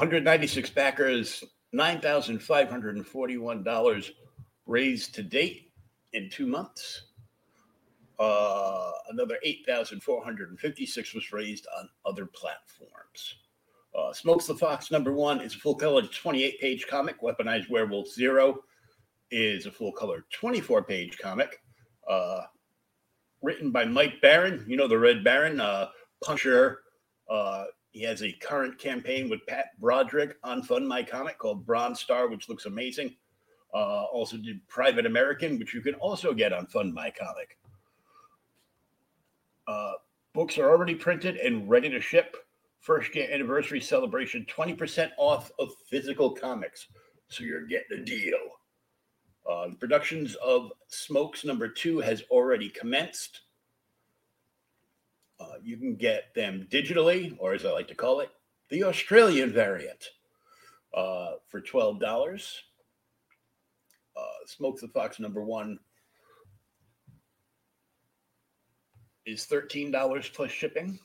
196 0.00 0.70
backers, 0.70 1.44
$9,541 1.74 4.10
raised 4.64 5.14
to 5.14 5.22
date 5.22 5.72
in 6.14 6.30
two 6.30 6.46
months. 6.46 7.02
Uh, 8.18 8.92
another 9.10 9.36
8,456 9.44 11.14
was 11.14 11.32
raised 11.34 11.66
on 11.78 11.86
other 12.06 12.24
platforms. 12.24 13.34
Uh, 13.94 14.10
Smokes 14.14 14.46
the 14.46 14.54
Fox, 14.54 14.90
number 14.90 15.12
one, 15.12 15.42
is 15.42 15.54
a 15.54 15.58
full 15.58 15.74
color 15.74 16.00
28 16.00 16.58
page 16.58 16.86
comic. 16.86 17.20
Weaponized 17.20 17.68
Werewolf 17.68 18.08
Zero 18.08 18.60
is 19.30 19.66
a 19.66 19.70
full 19.70 19.92
color 19.92 20.24
24 20.32 20.82
page 20.82 21.18
comic. 21.18 21.60
Uh, 22.08 22.40
written 23.42 23.70
by 23.70 23.84
Mike 23.84 24.14
Baron, 24.22 24.64
you 24.66 24.78
know, 24.78 24.88
the 24.88 24.98
Red 24.98 25.22
Baron, 25.22 25.60
uh, 25.60 25.88
Punisher, 26.24 26.78
uh, 27.28 27.64
he 27.90 28.02
has 28.02 28.22
a 28.22 28.32
current 28.32 28.78
campaign 28.78 29.28
with 29.28 29.46
Pat 29.46 29.78
Broderick 29.80 30.36
on 30.44 30.62
Fund 30.62 30.86
My 30.86 31.02
Comic 31.02 31.38
called 31.38 31.66
Bronze 31.66 32.00
Star, 32.00 32.28
which 32.28 32.48
looks 32.48 32.66
amazing. 32.66 33.16
Uh, 33.74 34.04
also 34.04 34.36
did 34.36 34.66
Private 34.68 35.06
American, 35.06 35.58
which 35.58 35.74
you 35.74 35.80
can 35.80 35.94
also 35.94 36.32
get 36.32 36.52
on 36.52 36.66
Fund 36.66 36.94
My 36.94 37.10
Comic. 37.10 37.58
Uh, 39.66 39.92
books 40.34 40.58
are 40.58 40.70
already 40.70 40.94
printed 40.94 41.36
and 41.36 41.68
ready 41.68 41.88
to 41.88 42.00
ship. 42.00 42.36
First 42.80 43.14
year 43.14 43.28
anniversary 43.30 43.80
celebration, 43.80 44.46
20% 44.48 45.10
off 45.18 45.50
of 45.58 45.70
physical 45.88 46.30
comics. 46.30 46.88
So 47.28 47.44
you're 47.44 47.66
getting 47.66 48.00
a 48.00 48.04
deal. 48.04 48.38
Uh, 49.48 49.68
the 49.68 49.76
productions 49.76 50.36
of 50.36 50.72
Smokes 50.88 51.44
number 51.44 51.68
two 51.68 51.98
has 51.98 52.22
already 52.30 52.68
commenced. 52.68 53.42
Uh, 55.40 55.54
you 55.62 55.78
can 55.78 55.96
get 55.96 56.34
them 56.34 56.66
digitally, 56.70 57.34
or 57.38 57.54
as 57.54 57.64
I 57.64 57.70
like 57.70 57.88
to 57.88 57.94
call 57.94 58.20
it, 58.20 58.28
the 58.68 58.84
Australian 58.84 59.52
variant, 59.52 60.10
uh, 60.94 61.32
for 61.48 61.60
twelve 61.60 61.98
dollars. 61.98 62.62
Uh, 64.16 64.46
Smoke 64.46 64.78
the 64.80 64.88
Fox 64.88 65.18
number 65.18 65.42
one 65.42 65.78
is 69.24 69.46
thirteen 69.46 69.90
dollars 69.90 70.28
plus 70.28 70.50
shipping. 70.50 70.98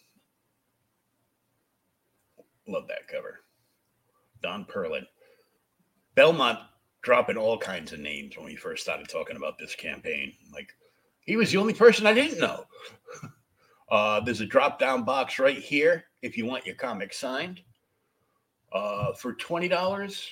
Love 2.68 2.88
that 2.88 3.08
cover. 3.08 3.40
Don 4.42 4.66
Perlin. 4.66 5.06
Belmont 6.16 6.60
dropping 7.04 7.38
all 7.38 7.58
kinds 7.58 7.94
of 7.94 8.00
names 8.00 8.36
when 8.36 8.46
we 8.46 8.56
first 8.56 8.84
started 8.84 9.08
talking 9.08 9.38
about 9.38 9.60
this 9.60 9.76
campaign. 9.76 10.34
Like, 10.52 10.70
he 11.22 11.38
was 11.38 11.52
the 11.52 11.58
only 11.58 11.74
person 11.74 12.08
I 12.08 12.14
didn't 12.14 12.40
know. 12.40 12.66
Uh, 13.90 14.20
there's 14.20 14.42
a 14.42 14.46
drop 14.46 14.80
down 14.80 15.04
box 15.04 15.38
right 15.40 15.60
here 15.60 16.06
if 16.22 16.38
you 16.38 16.46
want 16.46 16.66
your 16.66 16.76
comic 16.76 17.14
signed. 17.14 17.62
Uh, 18.74 19.14
for 19.14 19.34
$20, 19.36 20.30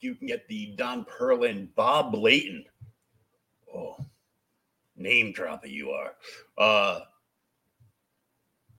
you 0.00 0.14
can 0.14 0.26
get 0.26 0.46
the 0.48 0.74
Don 0.76 1.04
Perlin 1.04 1.68
Bob 1.76 2.14
Layton. 2.14 2.64
Oh, 3.74 3.96
name 4.96 5.32
dropping 5.32 5.72
you 5.72 5.90
are. 5.90 6.14
Uh, 6.58 7.00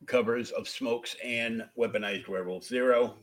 covers 0.06 0.51
of 0.51 0.67
Smokes 0.67 1.15
and 1.23 1.65
Weaponized 1.78 2.28
Werewolf 2.28 2.63
Zero. 2.63 3.15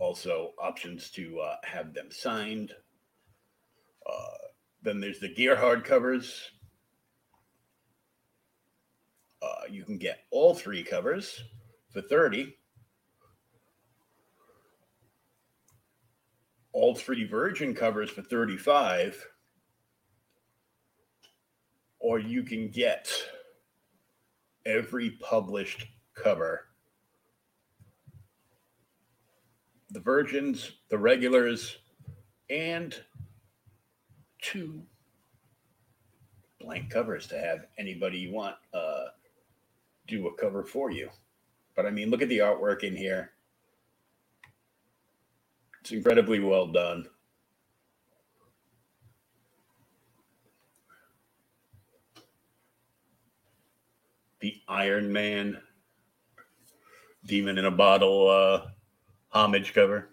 Also, 0.00 0.52
options 0.60 1.10
to 1.10 1.38
uh, 1.38 1.56
have 1.62 1.94
them 1.94 2.10
signed. 2.10 2.72
Uh, 4.04 4.36
then 4.82 5.00
there's 5.00 5.20
the 5.20 5.32
Gear 5.32 5.54
hard 5.54 5.84
covers. 5.84 6.50
Uh, 9.42 9.62
you 9.68 9.84
can 9.84 9.98
get 9.98 10.20
all 10.30 10.54
three 10.54 10.84
covers 10.84 11.42
for 11.90 12.00
30. 12.00 12.54
All 16.72 16.94
three 16.94 17.24
Virgin 17.24 17.74
covers 17.74 18.08
for 18.08 18.22
35. 18.22 19.26
Or 21.98 22.18
you 22.18 22.44
can 22.44 22.68
get 22.68 23.10
every 24.64 25.10
published 25.10 25.86
cover. 26.14 26.66
The 29.90 30.00
virgins, 30.00 30.72
the 30.88 30.98
regulars, 30.98 31.78
and 32.48 32.94
two 34.40 34.82
blank 36.60 36.90
covers 36.90 37.26
to 37.26 37.38
have 37.38 37.66
anybody 37.76 38.18
you 38.18 38.32
want 38.32 38.56
uh, 38.72 39.06
do 40.12 40.28
a 40.28 40.34
cover 40.34 40.62
for 40.62 40.90
you. 40.90 41.08
But 41.74 41.86
I 41.86 41.90
mean, 41.90 42.10
look 42.10 42.22
at 42.22 42.28
the 42.28 42.38
artwork 42.38 42.84
in 42.84 42.94
here. 42.94 43.32
It's 45.80 45.90
incredibly 45.90 46.38
well 46.38 46.68
done. 46.68 47.06
The 54.40 54.54
Iron 54.68 55.12
Man 55.12 55.58
Demon 57.24 57.58
in 57.58 57.64
a 57.64 57.70
Bottle 57.70 58.28
uh, 58.28 58.68
homage 59.30 59.72
cover. 59.72 60.08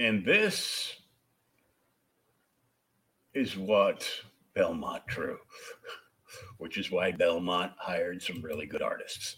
And 0.00 0.24
this 0.24 0.97
is 3.38 3.56
what 3.56 4.04
Belmont 4.54 5.06
drew, 5.06 5.38
which 6.58 6.76
is 6.76 6.90
why 6.90 7.12
Belmont 7.12 7.72
hired 7.78 8.20
some 8.20 8.42
really 8.42 8.66
good 8.66 8.82
artists. 8.82 9.36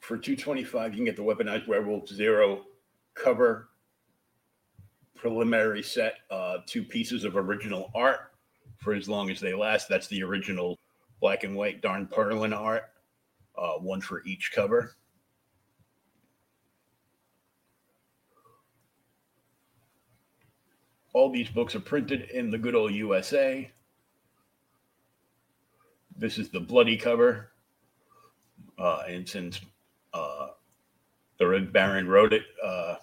For 0.00 0.16
225, 0.16 0.92
you 0.92 0.96
can 0.96 1.04
get 1.04 1.16
the 1.16 1.22
Weaponized 1.22 1.68
Werewolf 1.68 2.08
Zero 2.08 2.64
cover 3.14 3.69
preliminary 5.20 5.82
set, 5.82 6.14
uh, 6.30 6.58
two 6.66 6.82
pieces 6.82 7.24
of 7.24 7.36
original 7.36 7.90
art 7.94 8.32
for 8.78 8.94
as 8.94 9.08
long 9.08 9.30
as 9.30 9.38
they 9.38 9.52
last. 9.52 9.88
That's 9.88 10.06
the 10.06 10.22
original 10.22 10.78
black 11.20 11.44
and 11.44 11.54
white 11.54 11.82
Don 11.82 12.06
Perlin 12.06 12.56
art, 12.56 12.84
uh, 13.56 13.74
one 13.74 14.00
for 14.00 14.22
each 14.24 14.52
cover. 14.54 14.94
All 21.12 21.30
these 21.30 21.50
books 21.50 21.74
are 21.74 21.80
printed 21.80 22.30
in 22.30 22.50
the 22.50 22.58
good 22.58 22.74
old 22.74 22.92
USA. 22.94 23.70
This 26.16 26.38
is 26.38 26.50
the 26.50 26.60
bloody 26.60 26.96
cover. 26.96 27.50
Uh, 28.78 29.02
and 29.08 29.28
since 29.28 29.60
uh, 30.14 30.48
the 31.38 31.46
Red 31.46 31.72
Baron 31.72 32.08
wrote 32.08 32.32
it, 32.32 32.44
uh, 32.64 32.94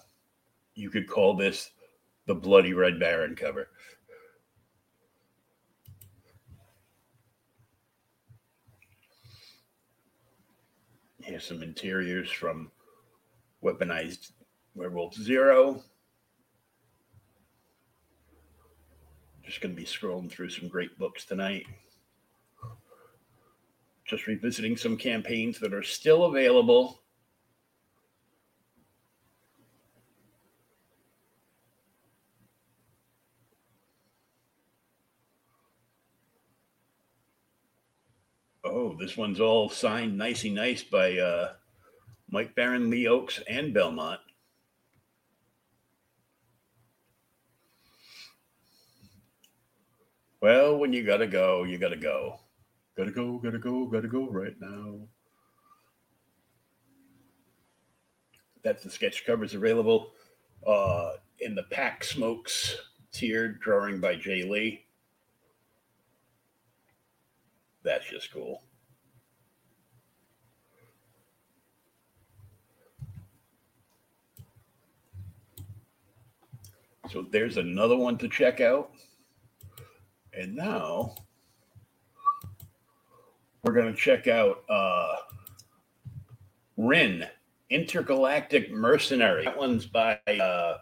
you 0.74 0.90
could 0.90 1.06
call 1.06 1.36
this 1.36 1.70
the 2.28 2.34
bloody 2.34 2.74
Red 2.74 3.00
Baron 3.00 3.34
cover. 3.34 3.70
Here's 11.22 11.44
some 11.44 11.62
interiors 11.62 12.30
from 12.30 12.70
Weaponized 13.64 14.32
Werewolf 14.74 15.14
Zero. 15.14 15.82
Just 19.42 19.62
going 19.62 19.74
to 19.74 19.80
be 19.80 19.86
scrolling 19.86 20.30
through 20.30 20.50
some 20.50 20.68
great 20.68 20.98
books 20.98 21.24
tonight. 21.24 21.64
Just 24.04 24.26
revisiting 24.26 24.76
some 24.76 24.98
campaigns 24.98 25.58
that 25.60 25.72
are 25.72 25.82
still 25.82 26.26
available 26.26 27.00
Oh, 38.70 38.94
this 39.08 39.16
one's 39.16 39.40
all 39.40 39.70
signed 39.70 40.18
nicey 40.18 40.50
nice 40.50 40.82
by 40.82 41.16
uh, 41.16 41.52
Mike 42.28 42.54
Baron, 42.54 42.90
Lee 42.90 43.08
Oakes, 43.08 43.40
and 43.48 43.72
Belmont. 43.72 44.20
Well, 50.42 50.76
when 50.76 50.92
you 50.92 51.06
gotta 51.06 51.26
go, 51.26 51.64
you 51.64 51.78
gotta 51.78 51.96
go. 51.96 52.38
Gotta 52.98 53.10
go, 53.10 53.38
gotta 53.38 53.58
go, 53.58 53.86
gotta 53.86 54.08
go 54.08 54.28
right 54.28 54.54
now. 54.60 54.98
That's 58.62 58.84
the 58.84 58.90
sketch 58.90 59.24
covers 59.24 59.54
available 59.54 60.12
uh, 60.66 61.12
in 61.40 61.54
the 61.54 61.64
Pack 61.70 62.04
Smokes 62.04 62.76
tiered 63.10 63.58
drawing 63.60 64.00
by 64.00 64.16
Jay 64.16 64.42
Lee. 64.42 64.84
That's 67.82 68.06
just 68.06 68.30
cool. 68.34 68.64
So 77.10 77.26
there's 77.30 77.56
another 77.56 77.96
one 77.96 78.18
to 78.18 78.28
check 78.28 78.60
out. 78.60 78.90
And 80.32 80.54
now 80.54 81.14
we're 83.62 83.72
going 83.72 83.92
to 83.92 83.98
check 83.98 84.28
out 84.28 84.62
uh, 84.68 85.16
Rin, 86.76 87.26
Intergalactic 87.70 88.70
Mercenary. 88.70 89.44
That 89.44 89.58
one's 89.58 89.86
by 89.86 90.18
uh, 90.26 90.78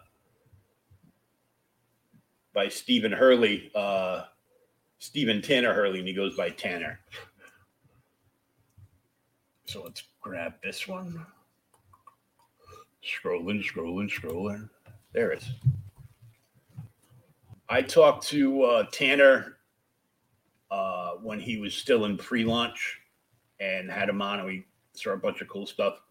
by 2.53 2.67
Stephen 2.67 3.11
Hurley, 3.11 3.71
uh, 3.73 4.23
Stephen 4.99 5.41
Tanner 5.41 5.73
Hurley, 5.73 5.99
and 5.99 6.07
he 6.07 6.13
goes 6.13 6.35
by 6.35 6.49
Tanner. 6.49 6.99
So 9.65 9.83
let's 9.83 10.03
grab 10.21 10.53
this 10.63 10.87
one. 10.87 11.25
Scrolling, 13.03 13.63
scrolling, 13.63 14.09
scrolling. 14.09 14.69
There 15.13 15.31
it 15.31 15.41
is. 15.41 15.76
I 17.69 17.81
talked 17.81 18.27
to 18.27 18.63
uh, 18.63 18.83
Tanner 18.91 19.57
uh, 20.71 21.11
when 21.21 21.39
he 21.39 21.57
was 21.57 21.73
still 21.73 22.05
in 22.05 22.17
pre-launch 22.17 23.01
and 23.59 23.91
had 23.91 24.09
him 24.09 24.21
on, 24.21 24.39
and 24.39 24.47
we 24.47 24.65
saw 24.93 25.11
a 25.11 25.17
bunch 25.17 25.41
of 25.41 25.49
cool 25.49 25.67
stuff. 25.67 26.01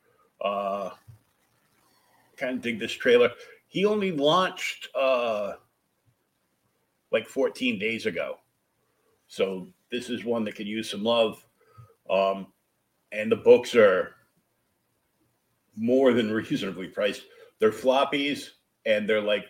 Uh, 0.40 0.90
kind 2.37 2.57
of 2.57 2.62
dig 2.62 2.79
this 2.79 2.92
trailer. 2.92 3.31
He 3.69 3.87
only 3.87 4.12
launched 4.12 4.88
uh, 4.95 5.55
like 7.11 7.27
14 7.27 7.79
days 7.79 8.05
ago, 8.05 8.38
so 9.27 9.69
this 9.90 10.11
is 10.11 10.25
one 10.25 10.45
that 10.45 10.57
could 10.57 10.66
use 10.66 10.90
some 10.90 11.03
love. 11.03 11.45
Um, 12.11 12.49
and 13.12 13.33
the 13.33 13.37
books 13.37 13.75
are 13.75 14.14
more 15.75 16.12
than 16.12 16.31
reasonably 16.31 16.88
priced. 16.88 17.23
They're 17.59 17.73
floppies, 17.73 18.51
and 18.85 19.09
they're 19.09 19.23
like 19.23 19.47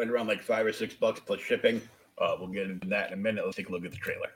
right 0.00 0.10
around 0.10 0.26
like 0.26 0.42
five 0.42 0.66
or 0.66 0.72
six 0.72 0.94
bucks 0.94 1.20
plus 1.20 1.40
shipping. 1.40 1.80
Uh, 2.18 2.36
we'll 2.38 2.48
get 2.48 2.70
into 2.70 2.88
that 2.88 3.08
in 3.08 3.14
a 3.14 3.16
minute. 3.16 3.44
Let's 3.44 3.56
take 3.56 3.68
a 3.68 3.72
look 3.72 3.84
at 3.84 3.90
the 3.90 3.96
trailer. 3.96 4.28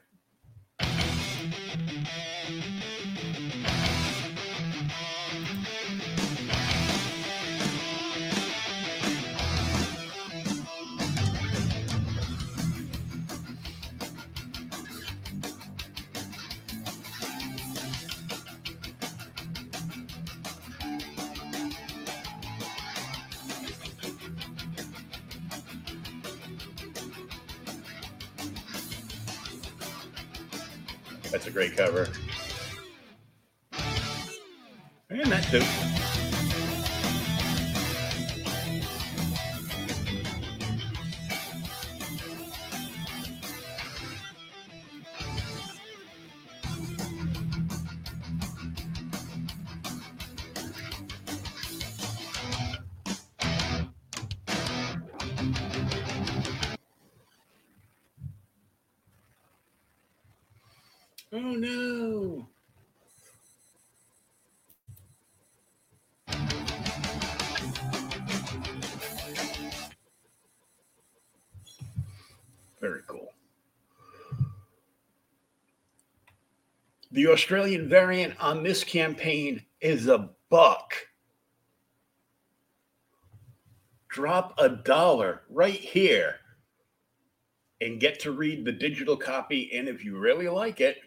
Great 31.55 31.77
cover. 31.77 32.09
And 35.09 35.31
that 35.31 35.45
too. 35.45 35.84
Oh 61.35 61.41
no. 61.41 62.47
Very 72.81 73.01
cool. 73.09 73.33
The 77.11 77.27
Australian 77.27 77.89
variant 77.89 78.41
on 78.41 78.63
this 78.63 78.85
campaign 78.85 79.61
is 79.81 80.07
a 80.07 80.31
buck. 80.51 80.95
Drop 84.09 84.55
a 84.59 84.69
dollar 84.69 85.43
right 85.51 85.73
here 85.73 86.37
and 87.81 87.99
get 87.99 88.21
to 88.21 88.31
read 88.31 88.65
the 88.65 88.71
digital 88.71 89.17
copy. 89.17 89.77
And 89.77 89.89
if 89.89 90.05
you 90.05 90.17
really 90.17 90.49
like 90.49 90.81
it, 90.81 90.99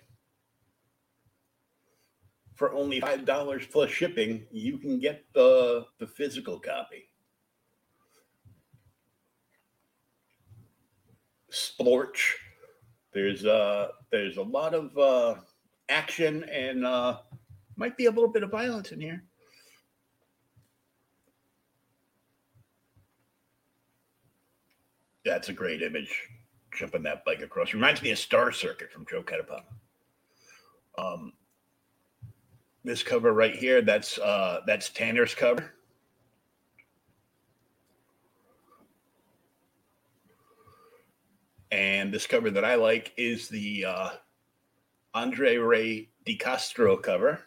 for 2.57 2.73
only 2.73 2.99
$5 2.99 3.71
plus 3.71 3.89
shipping, 3.91 4.45
you 4.51 4.79
can 4.79 4.99
get 4.99 5.23
the, 5.33 5.85
the 5.99 6.07
physical 6.07 6.59
copy. 6.59 7.07
Splorch. 11.51 12.33
There's 13.13 13.45
uh 13.45 13.87
there's 14.11 14.37
a 14.37 14.43
lot 14.43 14.75
of 14.75 14.95
uh 14.97 15.35
action 15.89 16.43
and 16.43 16.85
uh 16.85 17.19
might 17.75 17.97
be 17.97 18.05
a 18.05 18.11
little 18.11 18.27
bit 18.27 18.43
of 18.43 18.51
violence 18.51 18.91
in 18.91 18.99
here. 18.99 19.23
That's 25.25 25.49
a 25.49 25.53
great 25.53 25.81
image. 25.81 26.27
Jumping 26.77 27.03
that 27.03 27.25
bike 27.25 27.41
across. 27.41 27.73
Reminds 27.73 28.03
me 28.03 28.11
of 28.11 28.19
Star 28.19 28.51
Circuit 28.51 28.91
from 28.91 29.05
Joe 29.09 29.23
Ketapama. 29.23 29.63
Um 30.97 31.33
this 32.87 33.03
cover 33.03 33.33
right 33.33 33.55
here, 33.55 33.81
that's 33.81 34.17
uh 34.17 34.61
that's 34.65 34.89
Tanner's 34.89 35.35
cover. 35.35 35.73
And 41.71 42.13
this 42.13 42.25
cover 42.25 42.49
that 42.51 42.63
I 42.63 42.75
like 42.75 43.13
is 43.17 43.49
the 43.49 43.85
uh, 43.85 44.09
Andre 45.13 45.57
Ray 45.57 46.09
DiCastro 46.25 47.01
cover. 47.01 47.41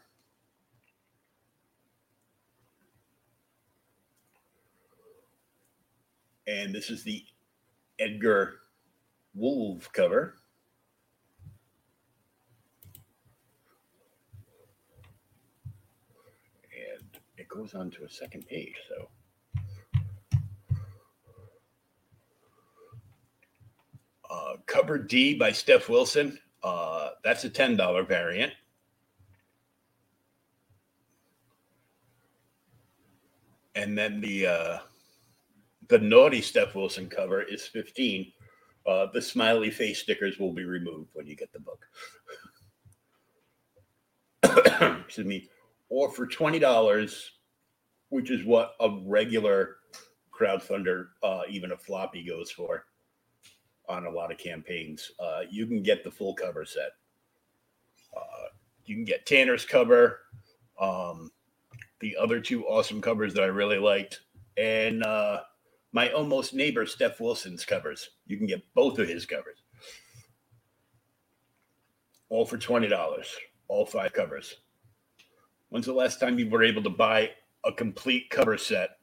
And 6.46 6.74
this 6.74 6.90
is 6.90 7.02
the 7.02 7.24
Edgar 7.98 8.56
Wolf 9.34 9.90
cover. 9.92 10.34
And 16.74 17.08
it 17.36 17.39
goes 17.50 17.74
on 17.74 17.90
to 17.90 18.04
a 18.04 18.10
second 18.10 18.46
page. 18.46 18.74
So 18.88 19.08
uh, 24.30 24.54
cover 24.66 24.98
D 24.98 25.34
by 25.34 25.52
Steph 25.52 25.88
Wilson. 25.88 26.38
Uh, 26.62 27.10
that's 27.24 27.44
a 27.44 27.50
ten 27.50 27.76
dollar 27.76 28.04
variant. 28.04 28.52
And 33.74 33.96
then 33.96 34.20
the 34.20 34.46
uh, 34.46 34.78
the 35.88 35.98
naughty 35.98 36.40
Steph 36.40 36.74
Wilson 36.74 37.08
cover 37.08 37.42
is 37.42 37.66
fifteen. 37.66 38.32
Uh, 38.86 39.06
the 39.12 39.20
smiley 39.20 39.70
face 39.70 39.98
stickers 40.00 40.38
will 40.38 40.52
be 40.52 40.64
removed 40.64 41.10
when 41.12 41.26
you 41.26 41.36
get 41.36 41.52
the 41.52 41.60
book. 41.60 41.84
Excuse 45.04 45.26
me. 45.26 45.48
Or 45.88 46.10
for 46.10 46.26
twenty 46.26 46.58
dollars, 46.58 47.32
which 48.10 48.30
is 48.30 48.44
what 48.44 48.74
a 48.80 48.90
regular 49.06 49.76
crowdfunder, 50.32 51.08
uh, 51.22 51.42
even 51.48 51.72
a 51.72 51.76
floppy, 51.76 52.22
goes 52.22 52.50
for 52.50 52.84
on 53.88 54.06
a 54.06 54.10
lot 54.10 54.30
of 54.30 54.38
campaigns. 54.38 55.10
Uh, 55.18 55.40
you 55.50 55.66
can 55.66 55.82
get 55.82 56.04
the 56.04 56.10
full 56.10 56.34
cover 56.34 56.64
set. 56.64 56.92
Uh, 58.16 58.48
you 58.84 58.94
can 58.94 59.04
get 59.04 59.26
Tanner's 59.26 59.64
cover, 59.64 60.20
um, 60.80 61.30
the 62.00 62.16
other 62.16 62.40
two 62.40 62.66
awesome 62.66 63.00
covers 63.00 63.34
that 63.34 63.42
I 63.42 63.46
really 63.46 63.78
liked, 63.78 64.20
and 64.56 65.04
uh, 65.04 65.40
my 65.92 66.10
almost 66.10 66.54
neighbor 66.54 66.86
Steph 66.86 67.20
Wilson's 67.20 67.64
covers. 67.64 68.10
You 68.26 68.36
can 68.36 68.46
get 68.46 68.62
both 68.74 68.98
of 68.98 69.08
his 69.08 69.26
covers, 69.26 69.62
all 72.28 72.46
for 72.46 72.56
twenty 72.56 72.88
dollars, 72.88 73.36
all 73.68 73.86
five 73.86 74.12
covers. 74.12 74.56
When's 75.68 75.86
the 75.86 75.92
last 75.92 76.18
time 76.18 76.38
you 76.38 76.48
were 76.48 76.64
able 76.64 76.82
to 76.82 76.90
buy 76.90 77.30
a 77.64 77.72
complete 77.72 78.30
cover 78.30 78.56
set 78.56 78.98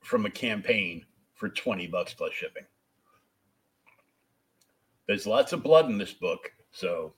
from 0.00 0.26
a 0.26 0.30
campaign 0.30 1.04
for 1.34 1.48
twenty 1.48 1.86
bucks 1.86 2.14
plus 2.14 2.32
shipping? 2.32 2.64
There's 5.06 5.26
lots 5.26 5.52
of 5.52 5.62
blood 5.62 5.86
in 5.86 5.98
this 5.98 6.12
book, 6.12 6.52
so 6.70 7.14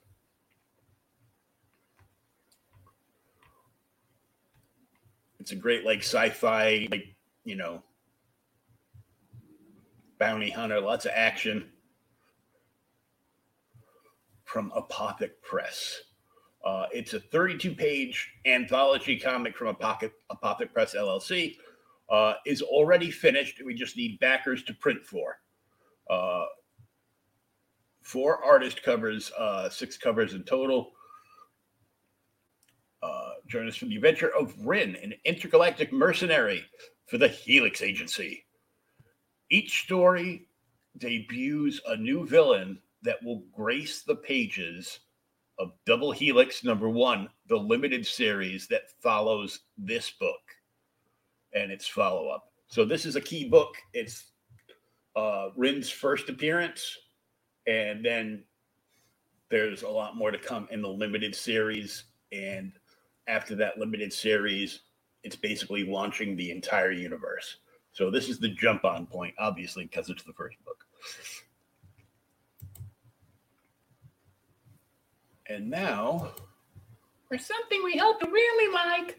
it's 5.38 5.52
a 5.52 5.56
great 5.56 5.84
like 5.84 6.00
sci-fi, 6.00 6.86
like 6.90 7.14
you 7.44 7.56
know, 7.56 7.82
bounty 10.18 10.50
hunter, 10.50 10.80
lots 10.80 11.04
of 11.06 11.12
action 11.14 11.70
from 14.44 14.72
Apothic 14.76 15.40
Press. 15.42 16.02
Uh, 16.64 16.86
it's 16.92 17.14
a 17.14 17.20
32 17.20 17.74
page 17.74 18.32
anthology 18.46 19.18
comic 19.18 19.56
from 19.56 19.74
Apothic, 19.74 20.12
Apothic 20.30 20.72
Press 20.72 20.94
LLC. 20.94 21.56
Uh, 22.10 22.34
is 22.44 22.60
already 22.60 23.08
finished. 23.08 23.62
We 23.64 23.72
just 23.72 23.96
need 23.96 24.18
backers 24.18 24.64
to 24.64 24.74
print 24.74 25.06
for. 25.06 25.38
Uh, 26.10 26.44
four 28.02 28.44
artist 28.44 28.82
covers, 28.82 29.30
uh, 29.38 29.70
six 29.70 29.96
covers 29.96 30.34
in 30.34 30.42
total. 30.42 30.90
Uh, 33.00 33.30
join 33.46 33.68
us 33.68 33.76
for 33.76 33.84
the 33.84 33.94
adventure 33.94 34.34
of 34.36 34.52
Rin, 34.66 34.96
an 34.96 35.14
intergalactic 35.24 35.92
mercenary 35.92 36.64
for 37.06 37.16
the 37.16 37.28
Helix 37.28 37.80
Agency. 37.80 38.44
Each 39.48 39.84
story 39.84 40.48
debuts 40.98 41.80
a 41.86 41.96
new 41.96 42.26
villain 42.26 42.80
that 43.02 43.22
will 43.22 43.44
grace 43.52 44.02
the 44.02 44.16
pages 44.16 44.98
of 45.60 45.72
Double 45.86 46.10
Helix 46.10 46.64
number 46.64 46.88
one, 46.88 47.28
the 47.48 47.56
limited 47.56 48.04
series 48.04 48.66
that 48.68 48.90
follows 49.00 49.60
this 49.78 50.10
book 50.10 50.40
and 51.52 51.70
its 51.70 51.86
follow 51.86 52.28
up. 52.28 52.50
So, 52.66 52.84
this 52.84 53.04
is 53.04 53.14
a 53.14 53.20
key 53.20 53.48
book. 53.48 53.74
It's 53.92 54.30
uh, 55.16 55.50
Rin's 55.56 55.90
first 55.90 56.28
appearance 56.28 56.96
and 57.66 58.04
then 58.04 58.42
there's 59.50 59.82
a 59.82 59.88
lot 59.88 60.16
more 60.16 60.30
to 60.30 60.38
come 60.38 60.68
in 60.70 60.82
the 60.82 60.88
limited 60.88 61.34
series 61.34 62.04
and 62.32 62.72
after 63.28 63.54
that 63.54 63.78
limited 63.78 64.12
series 64.12 64.80
it's 65.22 65.36
basically 65.36 65.84
launching 65.84 66.36
the 66.36 66.50
entire 66.50 66.92
universe 66.92 67.58
so 67.92 68.10
this 68.10 68.28
is 68.28 68.38
the 68.38 68.48
jump 68.48 68.84
on 68.84 69.06
point 69.06 69.34
obviously 69.38 69.84
because 69.84 70.08
it's 70.08 70.22
the 70.22 70.32
first 70.32 70.56
book 70.64 70.84
and 75.50 75.68
now 75.68 76.30
for 77.28 77.36
something 77.36 77.82
we 77.82 77.96
hope 77.96 78.22
you 78.22 78.32
really 78.32 78.72
like 78.72 79.18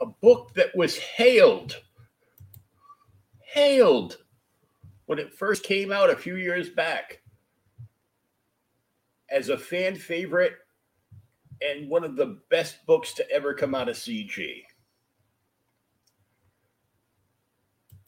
a 0.00 0.06
book 0.06 0.54
that 0.54 0.74
was 0.74 0.96
hailed 0.96 1.76
hailed 3.40 4.16
when 5.06 5.18
it 5.18 5.32
first 5.32 5.62
came 5.62 5.92
out 5.92 6.10
a 6.10 6.16
few 6.16 6.36
years 6.36 6.70
back 6.70 7.20
as 9.30 9.48
a 9.48 9.58
fan 9.58 9.94
favorite 9.94 10.54
and 11.60 11.88
one 11.88 12.04
of 12.04 12.16
the 12.16 12.38
best 12.50 12.84
books 12.86 13.12
to 13.14 13.30
ever 13.30 13.52
come 13.52 13.74
out 13.74 13.88
of 13.88 13.96
CG. 13.96 14.62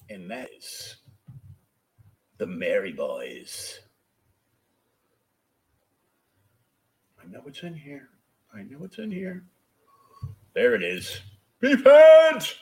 And 0.08 0.30
that 0.30 0.50
is 0.56 0.96
The 2.38 2.46
Mary 2.46 2.92
Boys. 2.92 3.80
I 7.20 7.20
know 7.31 7.43
it's 7.47 7.62
in 7.62 7.74
here. 7.74 8.09
I 8.53 8.62
know 8.62 8.85
it's 8.85 8.99
in 8.99 9.11
here. 9.11 9.45
There 10.55 10.74
it 10.74 10.83
is. 10.83 11.20
Heads! 11.62 12.57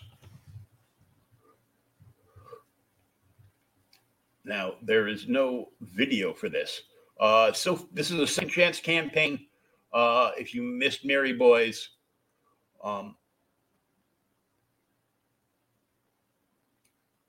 Now, 4.45 4.75
there 4.83 5.09
is 5.09 5.29
no 5.29 5.69
video 5.81 6.33
for 6.33 6.49
this. 6.49 6.83
Uh, 7.21 7.53
so 7.53 7.89
this 7.93 8.11
is 8.11 8.21
a 8.21 8.27
second 8.27 8.51
chance 8.51 8.81
campaign. 8.81 9.47
Uh, 9.93 10.31
if 10.39 10.55
you 10.55 10.63
missed 10.63 11.05
Mary 11.05 11.33
Boys, 11.33 11.91
um, 12.83 13.17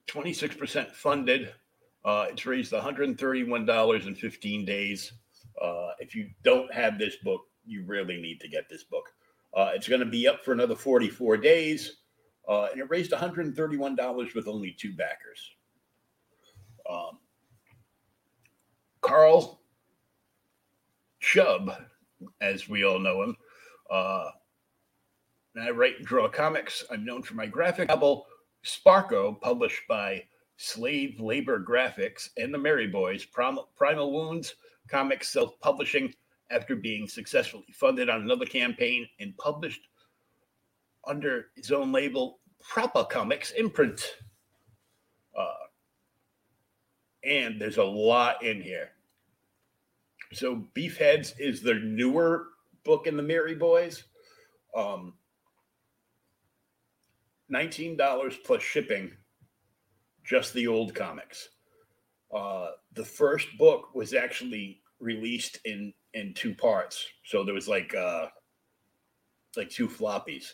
26% 0.07 0.91
funded. 0.91 1.53
Uh, 2.03 2.27
it's 2.29 2.45
raised 2.45 2.71
$131 2.71 4.07
in 4.07 4.15
15 4.15 4.65
days. 4.65 5.13
Uh, 5.61 5.91
if 5.99 6.15
you 6.15 6.29
don't 6.43 6.71
have 6.73 6.97
this 6.97 7.17
book, 7.17 7.41
you 7.65 7.83
really 7.85 8.19
need 8.19 8.39
to 8.41 8.47
get 8.47 8.69
this 8.69 8.83
book. 8.83 9.05
Uh, 9.53 9.71
it's 9.73 9.87
going 9.87 9.99
to 9.99 10.05
be 10.05 10.27
up 10.27 10.43
for 10.43 10.51
another 10.51 10.75
44 10.75 11.37
days, 11.37 11.97
uh, 12.47 12.67
and 12.71 12.79
it 12.79 12.89
raised 12.89 13.11
$131 13.11 14.35
with 14.35 14.47
only 14.47 14.71
two 14.71 14.93
backers. 14.93 15.51
Um, 16.89 17.19
Carl 19.01 19.61
Chubb, 21.19 21.71
as 22.41 22.69
we 22.69 22.85
all 22.85 22.99
know 22.99 23.23
him, 23.23 23.37
uh, 23.91 24.29
and 25.55 25.63
I 25.63 25.71
write 25.71 25.97
and 25.97 26.05
draw 26.05 26.27
comics. 26.29 26.83
I'm 26.91 27.03
known 27.03 27.23
for 27.23 27.33
my 27.33 27.47
graphic 27.47 27.89
novel 27.89 28.27
Sparko, 28.63 29.39
published 29.41 29.81
by 29.87 30.23
Slave 30.57 31.19
Labor 31.19 31.59
Graphics 31.59 32.29
and 32.37 32.53
the 32.53 32.57
Mary 32.57 32.87
Boys. 32.87 33.25
Prim- 33.25 33.59
Primal 33.75 34.11
Wounds 34.11 34.55
Comics 34.89 35.29
self 35.29 35.59
publishing 35.59 36.13
after 36.51 36.75
being 36.75 37.07
successfully 37.07 37.65
funded 37.73 38.09
on 38.09 38.21
another 38.21 38.45
campaign 38.45 39.07
and 39.19 39.37
published 39.37 39.81
under 41.07 41.47
his 41.55 41.71
own 41.71 41.91
label, 41.91 42.39
Proper 42.67 43.03
Comics 43.03 43.51
imprint. 43.51 44.15
Uh, 45.37 45.67
and 47.23 47.61
there's 47.61 47.77
a 47.77 47.83
lot 47.83 48.43
in 48.43 48.61
here. 48.61 48.89
So, 50.33 50.63
Beefheads 50.75 51.33
is 51.39 51.61
the 51.61 51.75
newer 51.75 52.47
book 52.83 53.07
in 53.07 53.17
the 53.17 53.23
Mary 53.23 53.55
Boys. 53.55 54.03
Um, 54.75 55.13
$19 57.51 58.43
plus 58.45 58.61
shipping, 58.61 59.11
just 60.23 60.53
the 60.53 60.67
old 60.67 60.93
comics. 60.93 61.49
Uh, 62.33 62.71
the 62.93 63.05
first 63.05 63.47
book 63.57 63.93
was 63.95 64.13
actually 64.13 64.81
released 64.99 65.59
in 65.65 65.93
in 66.13 66.33
two 66.33 66.53
parts. 66.53 67.05
So 67.23 67.43
there 67.43 67.53
was 67.53 67.67
like 67.67 67.93
uh 67.95 68.27
like 69.55 69.69
two 69.69 69.87
floppies 69.87 70.51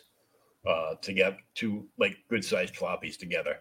uh 0.66 0.94
get 1.02 1.36
two 1.54 1.86
like 1.98 2.16
good 2.28 2.44
sized 2.44 2.74
floppies 2.74 3.18
together. 3.18 3.56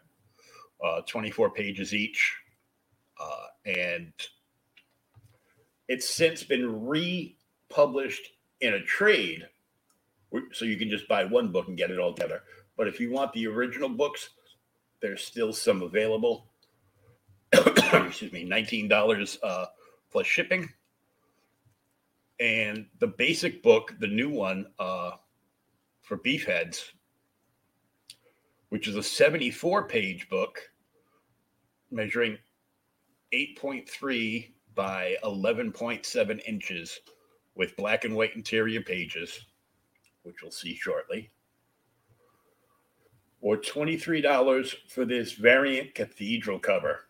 Uh 0.84 1.02
24 1.08 1.52
pages 1.52 1.94
each. 1.94 2.36
Uh 3.20 3.48
and 3.66 4.14
it's 5.88 6.10
since 6.10 6.44
been 6.44 6.86
republished 6.88 8.30
in 8.62 8.74
a 8.74 8.82
trade 8.84 9.48
so 10.52 10.66
you 10.66 10.78
can 10.78 10.90
just 10.90 11.08
buy 11.08 11.24
one 11.24 11.52
book 11.52 11.68
and 11.68 11.78
get 11.78 11.92
it 11.92 12.00
all 12.00 12.14
together. 12.14 12.42
But 12.78 12.88
if 12.88 13.00
you 13.00 13.12
want 13.12 13.32
the 13.34 13.48
original 13.48 13.90
books, 13.90 14.30
there's 15.02 15.24
still 15.24 15.54
some 15.54 15.82
available. 15.82 16.48
Excuse 18.04 18.32
me, 18.32 18.48
$19 18.48 19.38
uh, 19.44 19.66
plus 20.12 20.26
shipping 20.28 20.70
and 22.40 22.86
the 23.00 23.08
basic 23.08 23.64
book, 23.64 23.94
the 24.00 24.08
new 24.08 24.30
one 24.30 24.68
uh, 24.80 25.12
for 26.02 26.18
Beefheads, 26.18 26.92
which 28.70 28.88
is 28.88 28.96
a 28.96 29.04
74 29.04 29.88
page 29.88 30.30
book 30.30 30.60
measuring 31.92 32.38
8.3 33.34 34.52
by 34.76 35.16
11.7 35.24 36.42
inches 36.46 37.00
with 37.56 37.76
black 37.78 38.04
and 38.04 38.16
white 38.16 38.36
interior 38.36 38.82
pages, 38.82 39.46
which 40.24 40.42
we'll 40.42 40.52
see 40.52 40.76
shortly. 40.76 41.32
Or 43.40 43.58
$23 43.58 44.76
for 44.90 45.06
this 45.06 45.34
variant 45.34 45.96
cathedral 45.96 46.60
cover. 46.60 47.02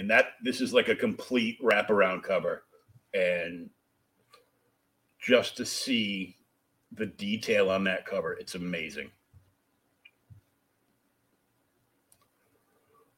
And 0.00 0.10
that 0.10 0.32
this 0.42 0.62
is 0.62 0.72
like 0.72 0.88
a 0.88 0.96
complete 0.96 1.60
wraparound 1.62 2.22
cover. 2.22 2.64
And 3.12 3.68
just 5.20 5.58
to 5.58 5.66
see 5.66 6.36
the 6.92 7.06
detail 7.06 7.70
on 7.70 7.84
that 7.84 8.06
cover. 8.06 8.32
It's 8.32 8.54
amazing. 8.54 9.10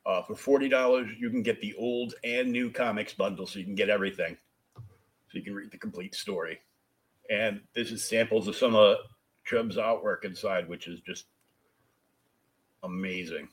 Uh, 0.04 0.22
for 0.22 0.34
forty 0.34 0.68
dollars, 0.68 1.08
you 1.18 1.30
can 1.30 1.42
get 1.42 1.60
the 1.60 1.74
old 1.78 2.14
and 2.24 2.50
new 2.50 2.70
comics 2.70 3.14
bundle, 3.14 3.46
so 3.46 3.60
you 3.60 3.64
can 3.64 3.76
get 3.76 3.88
everything. 3.88 4.36
So 4.76 5.38
you 5.38 5.42
can 5.42 5.54
read 5.54 5.70
the 5.70 5.78
complete 5.78 6.16
story. 6.16 6.58
And 7.30 7.60
this 7.74 7.92
is 7.92 8.04
samples 8.04 8.48
of 8.48 8.56
some 8.56 8.74
of 8.74 8.96
Chubb's 9.44 9.76
artwork 9.76 10.24
inside, 10.24 10.68
which 10.68 10.88
is 10.88 11.00
just 11.00 11.26
amazing. 12.82 13.48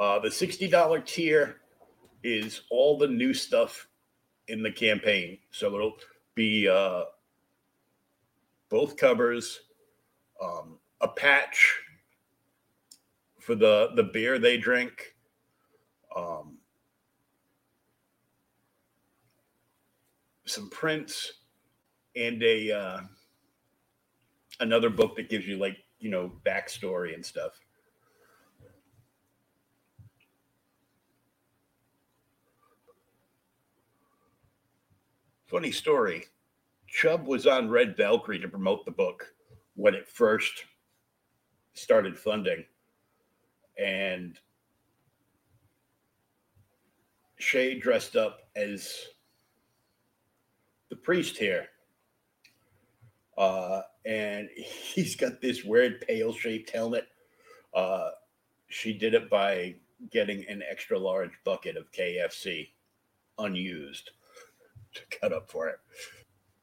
Uh, 0.00 0.18
the 0.20 0.32
sixty 0.32 0.68
dollar 0.68 1.00
tier 1.00 1.58
is 2.24 2.62
all 2.70 2.98
the 2.98 3.08
new 3.08 3.34
stuff 3.34 3.88
in 4.48 4.62
the 4.62 4.72
campaign. 4.72 5.38
So 5.50 5.74
it'll 5.74 5.96
be 6.34 6.68
uh, 6.68 7.04
both 8.70 8.96
covers, 8.96 9.60
um, 10.42 10.78
a 11.02 11.08
patch 11.08 11.80
for 13.40 13.54
the 13.54 13.90
the 13.96 14.04
beer 14.04 14.38
they 14.38 14.56
drink. 14.56 15.16
Um, 16.16 16.58
some 20.46 20.70
prints 20.70 21.32
and 22.16 22.42
a 22.42 22.72
uh, 22.72 23.00
another 24.60 24.90
book 24.90 25.16
that 25.16 25.30
gives 25.30 25.46
you 25.46 25.58
like 25.58 25.76
you 25.98 26.10
know 26.10 26.32
backstory 26.46 27.14
and 27.14 27.24
stuff. 27.24 27.60
Funny 35.50 35.72
story. 35.72 36.26
Chubb 36.86 37.26
was 37.26 37.44
on 37.44 37.68
Red 37.68 37.96
Valkyrie 37.96 38.38
to 38.38 38.46
promote 38.46 38.84
the 38.84 38.92
book 38.92 39.34
when 39.74 39.96
it 39.96 40.06
first 40.06 40.64
started 41.74 42.16
funding. 42.16 42.64
And 43.76 44.38
Shay 47.36 47.80
dressed 47.80 48.14
up 48.14 48.48
as 48.54 49.06
the 50.88 50.94
priest 50.94 51.36
here. 51.36 51.66
Uh, 53.36 53.80
and 54.06 54.48
he's 54.56 55.16
got 55.16 55.40
this 55.40 55.64
weird 55.64 56.00
pale 56.02 56.32
shaped 56.32 56.70
helmet. 56.70 57.08
Uh, 57.74 58.10
she 58.68 58.92
did 58.92 59.14
it 59.14 59.28
by 59.28 59.74
getting 60.12 60.46
an 60.48 60.62
extra 60.70 60.96
large 60.96 61.32
bucket 61.44 61.76
of 61.76 61.90
KFC 61.90 62.68
unused 63.36 64.12
to 64.94 65.18
cut 65.20 65.32
up 65.32 65.50
for 65.50 65.68
it. 65.68 65.78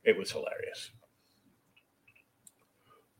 It 0.04 0.18
was 0.18 0.32
hilarious. 0.32 0.92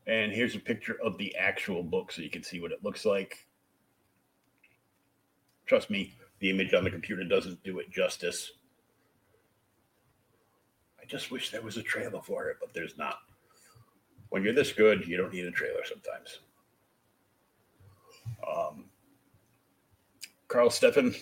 And 0.06 0.32
here's 0.32 0.56
a 0.56 0.60
picture 0.60 0.96
of 1.04 1.18
the 1.18 1.36
actual 1.36 1.82
book 1.82 2.10
so 2.10 2.22
you 2.22 2.30
can 2.30 2.42
see 2.42 2.60
what 2.60 2.72
it 2.72 2.82
looks 2.82 3.04
like. 3.04 3.46
Trust 5.66 5.90
me, 5.90 6.14
the 6.40 6.48
image 6.48 6.72
on 6.72 6.82
the 6.82 6.90
computer 6.90 7.24
doesn't 7.24 7.62
do 7.62 7.78
it 7.78 7.90
justice. 7.90 8.52
I 11.00 11.04
just 11.04 11.30
wish 11.30 11.50
there 11.50 11.60
was 11.60 11.76
a 11.76 11.82
trailer 11.82 12.22
for 12.22 12.48
it, 12.48 12.56
but 12.58 12.72
there's 12.72 12.96
not. 12.96 13.18
When 14.30 14.42
you're 14.42 14.54
this 14.54 14.72
good, 14.72 15.06
you 15.06 15.18
don't 15.18 15.32
need 15.32 15.44
a 15.44 15.50
trailer 15.50 15.82
sometimes. 15.84 16.40
Um, 18.50 18.84
Karl 20.48 20.70
Stefan, 20.70 21.14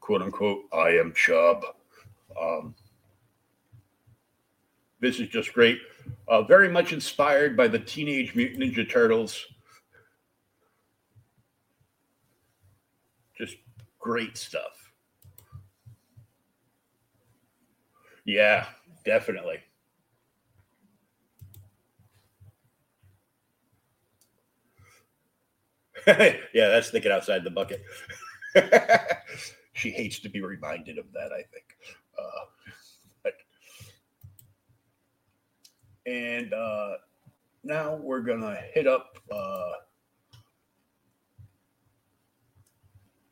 quote 0.00 0.22
unquote, 0.22 0.64
I 0.72 0.90
am 0.90 1.12
Chubb. 1.14 1.64
Um, 2.40 2.74
this 5.00 5.20
is 5.20 5.28
just 5.28 5.52
great. 5.52 5.78
Uh, 6.28 6.42
very 6.42 6.68
much 6.68 6.92
inspired 6.92 7.56
by 7.56 7.68
the 7.68 7.78
Teenage 7.78 8.34
Mutant 8.34 8.62
Ninja 8.62 8.88
Turtles. 8.88 9.44
Just 13.36 13.56
great 13.98 14.36
stuff. 14.36 14.92
Yeah, 18.24 18.66
definitely. 19.04 19.58
yeah, 26.06 26.36
that's 26.68 26.90
thinking 26.90 27.10
outside 27.10 27.42
the 27.42 27.50
bucket. 27.50 27.82
she 29.72 29.90
hates 29.90 30.20
to 30.20 30.28
be 30.28 30.40
reminded 30.40 30.98
of 30.98 31.12
that, 31.12 31.32
I 31.32 31.42
think. 31.52 31.65
Uh, 32.18 32.44
but, 33.22 33.34
and 36.06 36.52
uh, 36.52 36.92
now 37.64 37.96
we're 37.96 38.20
gonna 38.20 38.58
hit 38.72 38.86
up 38.86 39.18
uh, 39.30 39.72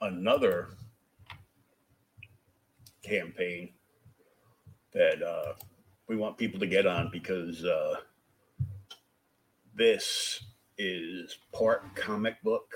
another 0.01 0.69
campaign 3.03 3.71
that 4.93 5.23
uh, 5.23 5.53
we 6.09 6.17
want 6.17 6.37
people 6.37 6.61
to 6.61 6.67
get 6.67 6.87
on 6.87 7.11
because 7.13 7.65
uh, 7.65 7.97
this 9.75 10.45
is 10.79 11.39
part 11.53 11.95
comic 11.95 12.43
book, 12.43 12.75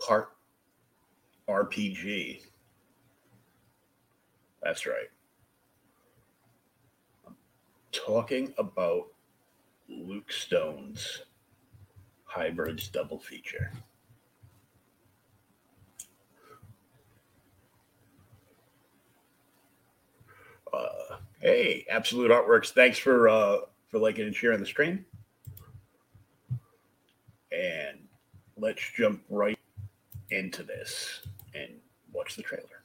part 0.00 0.30
RPG. 1.48 2.42
That's 4.66 4.84
right. 4.84 5.08
Talking 7.92 8.52
about 8.58 9.04
Luke 9.88 10.32
Stone's 10.32 11.22
Hybrids 12.24 12.88
double 12.88 13.20
feature. 13.20 13.70
Uh, 20.72 21.18
hey, 21.40 21.86
Absolute 21.88 22.32
Artworks, 22.32 22.70
thanks 22.70 22.98
for 22.98 23.28
uh, 23.28 23.58
for 23.86 24.00
liking 24.00 24.26
and 24.26 24.34
sharing 24.34 24.58
the 24.58 24.66
stream. 24.66 25.06
And 27.52 28.00
let's 28.56 28.82
jump 28.96 29.22
right 29.30 29.60
into 30.30 30.64
this 30.64 31.22
and 31.54 31.70
watch 32.12 32.34
the 32.34 32.42
trailer. 32.42 32.75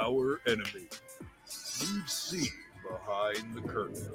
Our 0.00 0.40
enemy. 0.46 0.88
We've 1.80 2.10
seen 2.10 2.52
behind 2.88 3.54
the 3.54 3.60
curtain. 3.62 4.10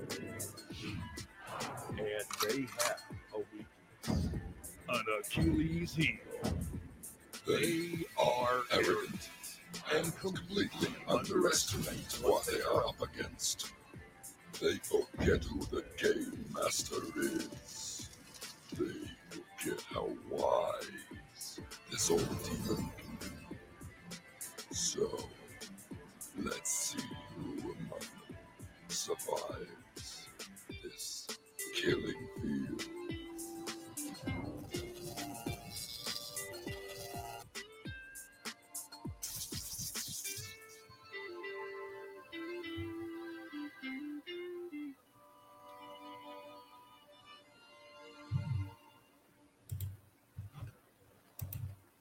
And 1.90 2.00
they 2.00 2.62
have 2.62 3.02
a 3.34 3.40
weakness. 3.54 4.30
An 4.90 5.06
Achilles 5.20 5.94
heel. 5.96 6.18
They 7.48 8.06
are 8.18 8.62
arrogant 8.72 9.30
and 9.96 10.16
completely 10.20 10.90
underestimate 11.08 12.20
what 12.22 12.46
they 12.46 12.62
are 12.62 12.88
up 12.88 13.02
against. 13.02 13.72
They 14.62 14.76
forget 14.76 15.44
who 15.44 15.62
the 15.66 15.84
game 15.98 16.46
master 16.54 16.98
is. 17.18 18.10
They 18.78 18.94
forget 19.30 19.84
how 19.94 20.08
wise 20.30 21.60
this 21.90 22.12
old 22.12 22.28
demon 22.44 22.90
can 22.98 23.18
be. 23.20 23.58
So, 24.72 25.26
let's 26.38 26.72
see 26.72 27.04
who 27.36 27.60
among 27.60 28.00
them 28.00 28.38
survives 28.90 30.28
this 30.84 31.28
killing 31.76 32.28
field. 32.42 32.86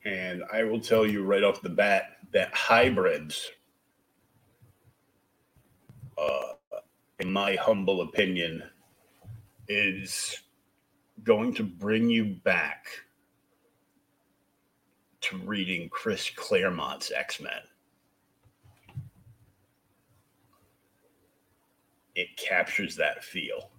And 0.05 0.43
I 0.53 0.65
will 0.65 0.81
tell 0.81 1.07
you 1.07 1.25
right 1.25 1.43
off 1.45 1.61
the 1.63 1.69
bat 1.69 2.19
that 2.33 2.55
hybrids, 2.55 3.51
my 7.31 7.57
humble 7.57 8.03
opinion, 8.03 8.63
is 9.69 10.41
going 11.23 11.55
to 11.55 11.63
bring 11.63 12.09
you 12.09 12.25
back 12.25 12.87
to 15.21 15.37
reading 15.39 15.89
Chris 15.89 16.31
Claremont's 16.31 17.13
X 17.13 17.41
Men. 17.41 17.53
It 22.15 22.37
captures 22.37 22.97
that 22.97 23.23
feel. 23.23 23.71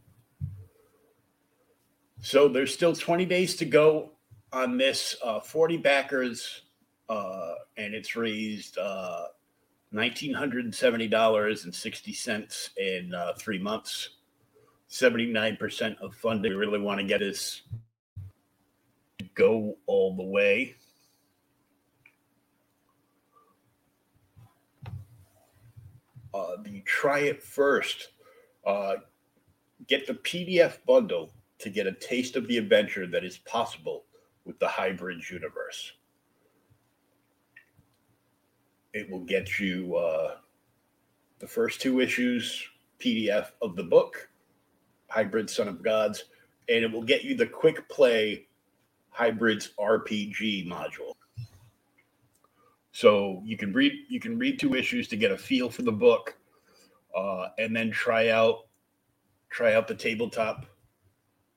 So 2.22 2.48
there's 2.48 2.74
still 2.74 2.96
20 2.96 3.26
days 3.26 3.56
to 3.58 3.66
go 3.66 4.12
on 4.54 4.78
this 4.78 5.16
uh, 5.24 5.40
40 5.40 5.78
backers 5.78 6.62
uh, 7.10 7.56
and 7.78 7.94
it's 7.94 8.16
raised 8.16 8.78
uh, 8.78 9.26
$1970.60 9.94 12.70
in 12.78 13.14
uh, 13.14 13.34
three 13.38 13.60
months 13.60 14.10
79% 14.90 15.98
of 16.00 16.16
funding 16.16 16.52
we 16.52 16.58
really 16.58 16.80
want 16.80 17.00
to 17.00 17.06
get 17.06 17.22
is 17.22 17.62
to 19.20 19.26
go 19.36 19.78
all 19.88 20.16
the 20.16 20.24
way 20.24 20.76
uh, 26.34 26.56
the 26.64 26.82
try 26.82 27.20
it 27.20 27.42
first 27.42 28.10
uh, 28.66 28.96
get 29.88 30.06
the 30.08 30.16
pdf 30.16 30.78
bundle 30.86 31.32
to 31.62 31.70
get 31.70 31.88
a 31.88 31.94
taste 31.94 32.36
of 32.36 32.48
the 32.48 32.58
adventure 32.58 33.08
that 33.08 33.24
is 33.24 33.38
possible 33.40 34.04
with 34.46 34.58
the 34.60 34.68
hybrids 34.68 35.30
universe. 35.30 35.94
It 38.94 39.10
will 39.10 39.22
get 39.22 39.60
you 39.60 39.96
uh, 39.96 40.36
the 41.40 41.48
first 41.48 41.82
two 41.82 42.02
issues 42.02 42.68
PDF 43.00 43.52
of 43.62 43.76
the 43.76 43.84
book, 43.84 44.30
Hybrid 45.08 45.50
Son 45.50 45.68
of 45.68 45.82
Gods, 45.82 46.26
and 46.70 46.84
it 46.84 46.92
will 46.92 47.04
get 47.04 47.24
you 47.24 47.36
the 47.36 47.48
quick 47.48 47.88
play 47.90 48.48
Hybrids 49.10 49.72
RPG 49.80 50.68
module. 50.68 51.14
So 52.92 53.42
you 53.46 53.58
can 53.58 53.74
read 53.74 53.94
you 54.10 54.20
can 54.20 54.38
read 54.38 54.60
two 54.60 54.76
issues 54.76 55.08
to 55.10 55.16
get 55.16 55.32
a 55.32 55.38
feel 55.38 55.70
for 55.70 55.82
the 55.82 55.92
book, 55.92 56.38
uh, 57.16 57.48
and 57.58 57.76
then 57.76 57.92
try 57.92 58.30
out 58.30 58.68
try 59.50 59.74
out 59.74 59.88
the 59.88 59.96
tabletop 59.96 60.66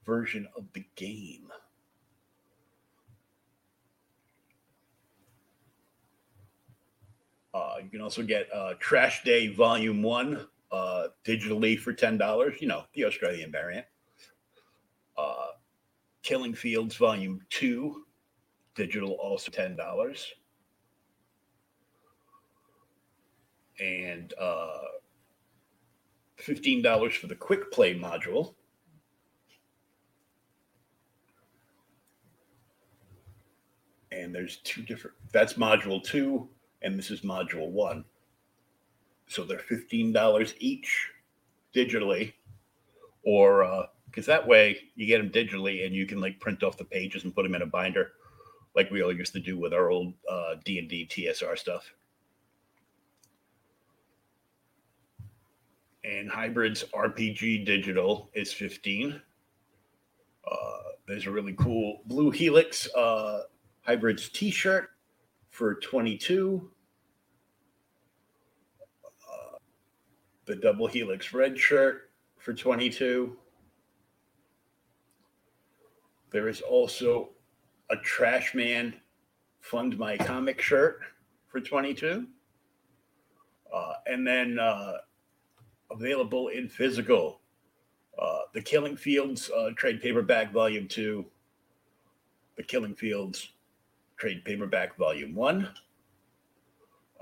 version 0.04 0.46
of 0.56 0.64
the 0.72 0.84
game. 0.96 1.50
Uh, 7.54 7.76
you 7.80 7.88
can 7.88 8.00
also 8.00 8.24
get 8.24 8.48
uh, 8.52 8.74
Trash 8.80 9.22
Day 9.22 9.46
Volume 9.46 10.02
One 10.02 10.44
uh, 10.72 11.06
digitally 11.24 11.78
for 11.78 11.92
ten 11.92 12.18
dollars. 12.18 12.56
You 12.60 12.66
know 12.66 12.84
the 12.94 13.04
Australian 13.04 13.52
variant. 13.52 13.86
Uh, 15.16 15.52
Killing 16.24 16.52
Fields 16.52 16.96
Volume 16.96 17.40
Two, 17.50 18.06
digital 18.74 19.12
also 19.12 19.52
ten 19.52 19.76
dollars. 19.76 20.26
And 23.78 24.34
uh, 24.40 24.78
fifteen 26.36 26.82
dollars 26.82 27.14
for 27.14 27.28
the 27.28 27.36
Quick 27.36 27.70
Play 27.70 27.94
module. 27.94 28.54
And 34.10 34.34
there's 34.34 34.56
two 34.58 34.82
different. 34.82 35.16
That's 35.32 35.54
module 35.54 36.02
two 36.02 36.48
and 36.84 36.98
this 36.98 37.10
is 37.10 37.22
module 37.22 37.70
one. 37.70 38.04
So 39.26 39.42
they're 39.44 39.58
$15 39.58 40.54
each 40.58 41.10
digitally, 41.74 42.34
or 43.24 43.88
because 44.10 44.28
uh, 44.28 44.32
that 44.32 44.46
way 44.46 44.78
you 44.94 45.06
get 45.06 45.18
them 45.18 45.30
digitally 45.30 45.86
and 45.86 45.94
you 45.94 46.06
can 46.06 46.20
like 46.20 46.38
print 46.38 46.62
off 46.62 46.76
the 46.76 46.84
pages 46.84 47.24
and 47.24 47.34
put 47.34 47.42
them 47.42 47.54
in 47.54 47.62
a 47.62 47.66
binder 47.66 48.12
like 48.76 48.90
we 48.90 49.02
all 49.02 49.12
used 49.12 49.32
to 49.32 49.40
do 49.40 49.58
with 49.58 49.72
our 49.72 49.90
old 49.90 50.12
uh, 50.30 50.56
D&D 50.64 51.08
TSR 51.10 51.56
stuff. 51.56 51.92
And 56.04 56.28
Hybrids 56.28 56.84
RPG 56.92 57.64
Digital 57.64 58.30
is 58.34 58.52
15. 58.52 59.20
Uh, 60.50 60.56
there's 61.08 61.26
a 61.26 61.30
really 61.30 61.54
cool 61.54 62.02
Blue 62.06 62.30
Helix 62.30 62.92
uh, 62.94 63.44
Hybrids 63.82 64.28
t-shirt 64.28 64.90
for 65.50 65.76
22. 65.76 66.70
The 70.46 70.56
double 70.56 70.86
helix 70.86 71.32
red 71.32 71.58
shirt 71.58 72.10
for 72.38 72.52
22. 72.52 73.36
There 76.30 76.48
is 76.48 76.60
also 76.60 77.30
a 77.90 77.96
Trash 77.96 78.54
Man 78.54 78.94
Fund 79.60 79.98
My 79.98 80.16
Comic 80.16 80.60
shirt 80.60 81.00
for 81.46 81.60
22. 81.60 82.26
Uh, 83.72 83.92
and 84.06 84.26
then 84.26 84.58
uh, 84.58 84.98
available 85.90 86.48
in 86.48 86.68
physical, 86.68 87.40
uh, 88.18 88.40
the 88.52 88.60
Killing 88.60 88.96
Fields 88.96 89.50
uh, 89.50 89.70
trade 89.76 90.00
paperback 90.00 90.52
volume 90.52 90.86
two, 90.86 91.24
the 92.56 92.62
Killing 92.62 92.94
Fields 92.94 93.50
trade 94.16 94.44
paperback 94.44 94.96
volume 94.96 95.34
one, 95.34 95.68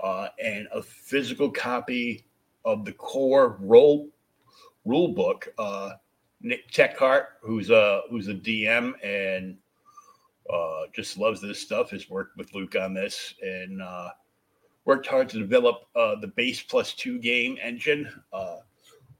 uh, 0.03 0.27
and 0.43 0.67
a 0.73 0.81
physical 0.81 1.49
copy 1.49 2.25
of 2.65 2.85
the 2.85 2.93
core 2.93 3.57
role 3.59 4.09
rule 4.85 5.09
book. 5.09 5.47
Uh, 5.57 5.91
Nick 6.41 6.69
Techhart, 6.71 7.25
who's 7.41 7.69
a 7.69 8.01
who's 8.09 8.27
a 8.27 8.33
DM 8.33 8.93
and 9.03 9.57
uh, 10.51 10.81
just 10.93 11.17
loves 11.17 11.41
this 11.41 11.59
stuff, 11.59 11.89
has 11.91 12.09
worked 12.09 12.37
with 12.37 12.53
Luke 12.53 12.75
on 12.75 12.93
this 12.93 13.35
and 13.41 13.81
uh, 13.81 14.09
worked 14.85 15.07
hard 15.07 15.29
to 15.29 15.39
develop 15.39 15.85
uh, 15.95 16.15
the 16.19 16.27
base 16.27 16.61
plus 16.61 16.93
two 16.93 17.17
game 17.19 17.57
engine, 17.61 18.09
uh, 18.33 18.57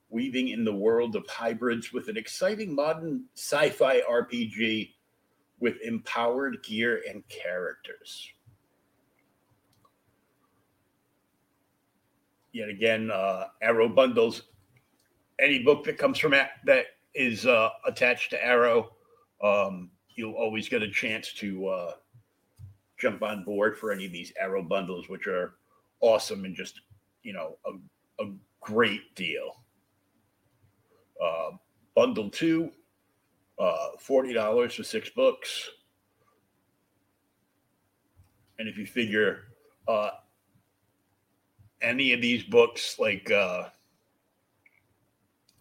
weaving 0.09 0.49
in 0.49 0.65
the 0.65 0.73
world 0.73 1.15
of 1.15 1.25
hybrids 1.27 1.93
with 1.93 2.09
an 2.09 2.17
exciting 2.17 2.75
modern 2.75 3.23
sci-fi 3.35 4.01
RPG 4.01 4.91
with 5.59 5.77
empowered 5.81 6.61
gear 6.61 7.01
and 7.09 7.25
characters. 7.29 8.29
Yet 12.54 12.70
again, 12.70 13.12
uh, 13.12 13.47
Arrow 13.62 13.89
bundles 13.89 14.43
any 15.39 15.60
book 15.60 15.84
that 15.86 15.97
comes 15.97 16.18
from 16.20 16.32
that 16.32 16.86
is 17.14 17.45
uh, 17.45 17.70
attached 17.86 18.30
to 18.32 18.45
Arrow. 18.45 18.91
Um, 19.43 19.89
you'll 20.16 20.34
always 20.34 20.70
get 20.70 20.82
a 20.82 20.89
chance 20.89 21.34
to 21.34 21.68
uh, 21.68 21.91
jump 22.97 23.24
on 23.24 23.43
board 23.43 23.78
for 23.78 23.91
any 23.91 24.06
of 24.06 24.12
these 24.12 24.32
Arrow 24.39 24.64
bundles, 24.64 25.10
which 25.10 25.28
are 25.28 25.56
awesome 26.01 26.45
and 26.45 26.56
just 26.56 26.82
you 27.24 27.34
know 27.34 27.58
a, 27.66 28.24
a 28.24 28.32
great 28.62 29.16
deal. 29.16 29.64
Uh, 31.24 31.51
bundle 31.95 32.30
two, 32.30 32.72
uh, 33.60 33.89
forty 33.99 34.34
dollars 34.34 34.76
for 34.76 34.84
six 34.84 35.10
books, 35.10 35.70
and 38.60 38.70
if 38.70 38.78
you 38.78 38.86
figure 38.86 39.45
uh, 39.88 40.12
any 41.84 42.13
of 42.13 42.21
these 42.21 42.43
books, 42.43 42.97
like 42.97 43.29
uh, 43.29 43.65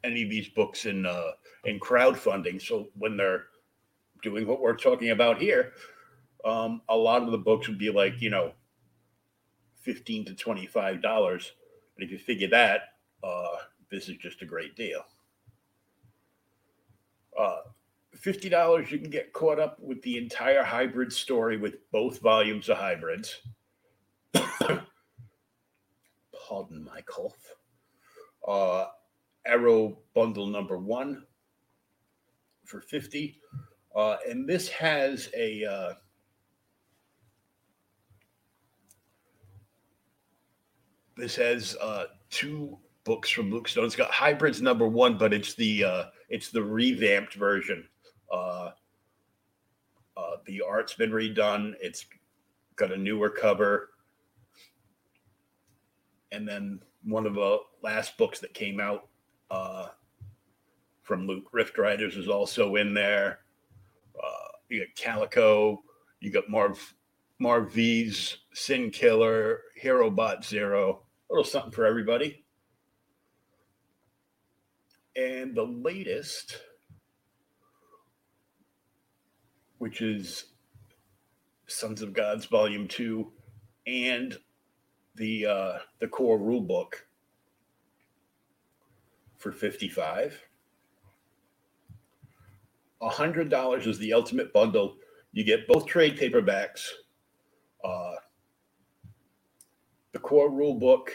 any 0.05 0.23
of 0.23 0.31
these 0.31 0.49
books 0.49 0.87
in 0.87 1.05
uh, 1.05 1.33
in 1.65 1.79
crowdfunding, 1.81 2.63
so 2.63 2.89
when 2.97 3.17
they're 3.17 3.47
doing 4.23 4.47
what 4.47 4.61
we're 4.61 4.77
talking 4.77 5.11
about 5.11 5.39
here, 5.39 5.73
um, 6.45 6.81
a 6.89 6.97
lot 6.97 7.23
of 7.23 7.33
the 7.33 7.39
books 7.39 7.69
would 7.69 7.79
be 7.79 7.91
like 7.91 8.21
you 8.23 8.31
know 8.31 8.53
fifteen 9.81 10.25
to 10.25 10.35
twenty 10.35 10.67
five 10.67 11.03
dollars. 11.03 11.53
But 11.95 12.05
if 12.05 12.11
you 12.11 12.19
figure 12.19 12.49
that, 12.49 12.95
uh, 13.23 13.57
this 13.91 14.09
is 14.09 14.17
just 14.17 14.43
a 14.43 14.47
great 14.47 14.77
deal. 14.77 15.05
Uh, 17.39 17.61
fifty 18.15 18.49
dollars, 18.49 18.91
you 18.91 18.99
can 18.99 19.11
get 19.11 19.33
caught 19.33 19.59
up 19.59 19.79
with 19.81 20.01
the 20.03 20.17
entire 20.17 20.63
hybrid 20.63 21.13
story 21.13 21.57
with 21.57 21.75
both 21.91 22.21
volumes 22.21 22.69
of 22.69 22.79
hybrids. 22.79 23.41
Pardon 26.53 26.85
my 26.85 27.01
cough. 27.03 27.55
Uh, 28.47 28.89
Arrow 29.47 29.99
bundle 30.15 30.47
number 30.47 30.77
one 30.77 31.25
for 32.67 32.83
fifty, 32.83 33.41
uh, 33.97 34.17
and 34.29 34.47
this 34.47 34.69
has 34.69 35.31
a. 35.35 35.65
Uh, 35.65 35.95
this 41.17 41.35
has 41.37 41.75
uh, 41.81 42.05
two 42.29 42.79
books 43.05 43.31
from 43.31 43.51
Luke 43.51 43.67
Stone. 43.67 43.87
It's 43.87 43.97
got 43.97 44.11
hybrids 44.11 44.61
number 44.61 44.87
one, 44.87 45.17
but 45.17 45.33
it's 45.33 45.55
the 45.55 45.85
uh, 45.85 46.05
it's 46.29 46.51
the 46.51 46.63
revamped 46.63 47.33
version. 47.33 47.89
Uh, 48.31 48.73
uh, 50.19 50.37
the 50.45 50.61
art's 50.61 50.93
been 50.93 51.13
redone. 51.13 51.73
It's 51.81 52.05
got 52.77 52.93
a 52.93 52.97
newer 52.97 53.31
cover, 53.31 53.92
and 56.33 56.49
then 56.49 56.81
one 57.05 57.27
of 57.27 57.35
the 57.35 57.59
last 57.83 58.17
books 58.17 58.41
that 58.41 58.55
came 58.55 58.81
out 58.81 59.09
uh, 59.51 59.89
from 61.03 61.27
Luke 61.27 61.45
Rift 61.53 61.79
Riders 61.79 62.17
is 62.17 62.29
also 62.29 62.77
in 62.77 62.95
there. 62.95 63.41
Uh, 64.17 64.49
you 64.69 64.81
got 64.81 64.97
Calico. 64.97 65.83
You 66.21 66.33
got 66.33 66.49
Marv 66.49 66.95
Marv 67.39 67.73
V's 67.73 68.39
Sin 68.55 68.91
Killer, 68.91 69.61
Hero 69.77 70.11
Bot 70.11 70.45
Zero. 70.45 71.03
A 71.31 71.33
little 71.33 71.45
something 71.45 71.73
for 71.73 71.85
everybody. 71.85 72.45
And 75.15 75.55
the 75.55 75.65
latest, 75.65 76.63
which 79.79 80.01
is 80.01 80.47
Sons 81.67 82.01
of 82.01 82.15
Gods 82.15 82.47
Volume 82.47 82.89
Two, 82.89 83.33
and 83.87 84.39
the 85.15 85.47
uh, 85.47 85.79
the 86.01 86.09
core 86.09 86.39
rule 86.39 86.61
book 86.61 87.07
for 89.39 89.53
55 89.53 90.41
$100 93.03 93.87
is 93.89 93.99
the 93.99 94.13
ultimate 94.13 94.53
bundle. 94.53 94.95
You 95.33 95.43
get 95.43 95.67
both 95.67 95.87
trade 95.87 96.17
paperbacks 96.17 96.87
uh, 97.85 98.15
the 100.13 100.19
core 100.19 100.51
rule 100.51 100.75
book 100.75 101.11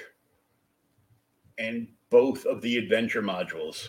and 1.57 1.87
both 2.09 2.45
of 2.45 2.61
the 2.61 2.77
adventure 2.77 3.21
modules 3.21 3.87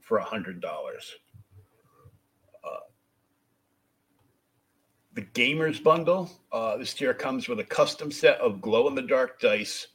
for 0.00 0.20
$100 0.20 0.60
the 5.14 5.22
gamers 5.22 5.82
bundle. 5.82 6.30
Uh, 6.52 6.76
this 6.76 6.92
tier 6.92 7.14
comes 7.14 7.48
with 7.48 7.60
a 7.60 7.64
custom 7.64 8.10
set 8.10 8.38
of 8.40 8.60
glow 8.60 8.88
in 8.88 8.94
the 8.94 9.02
dark 9.02 9.40
dice 9.40 9.86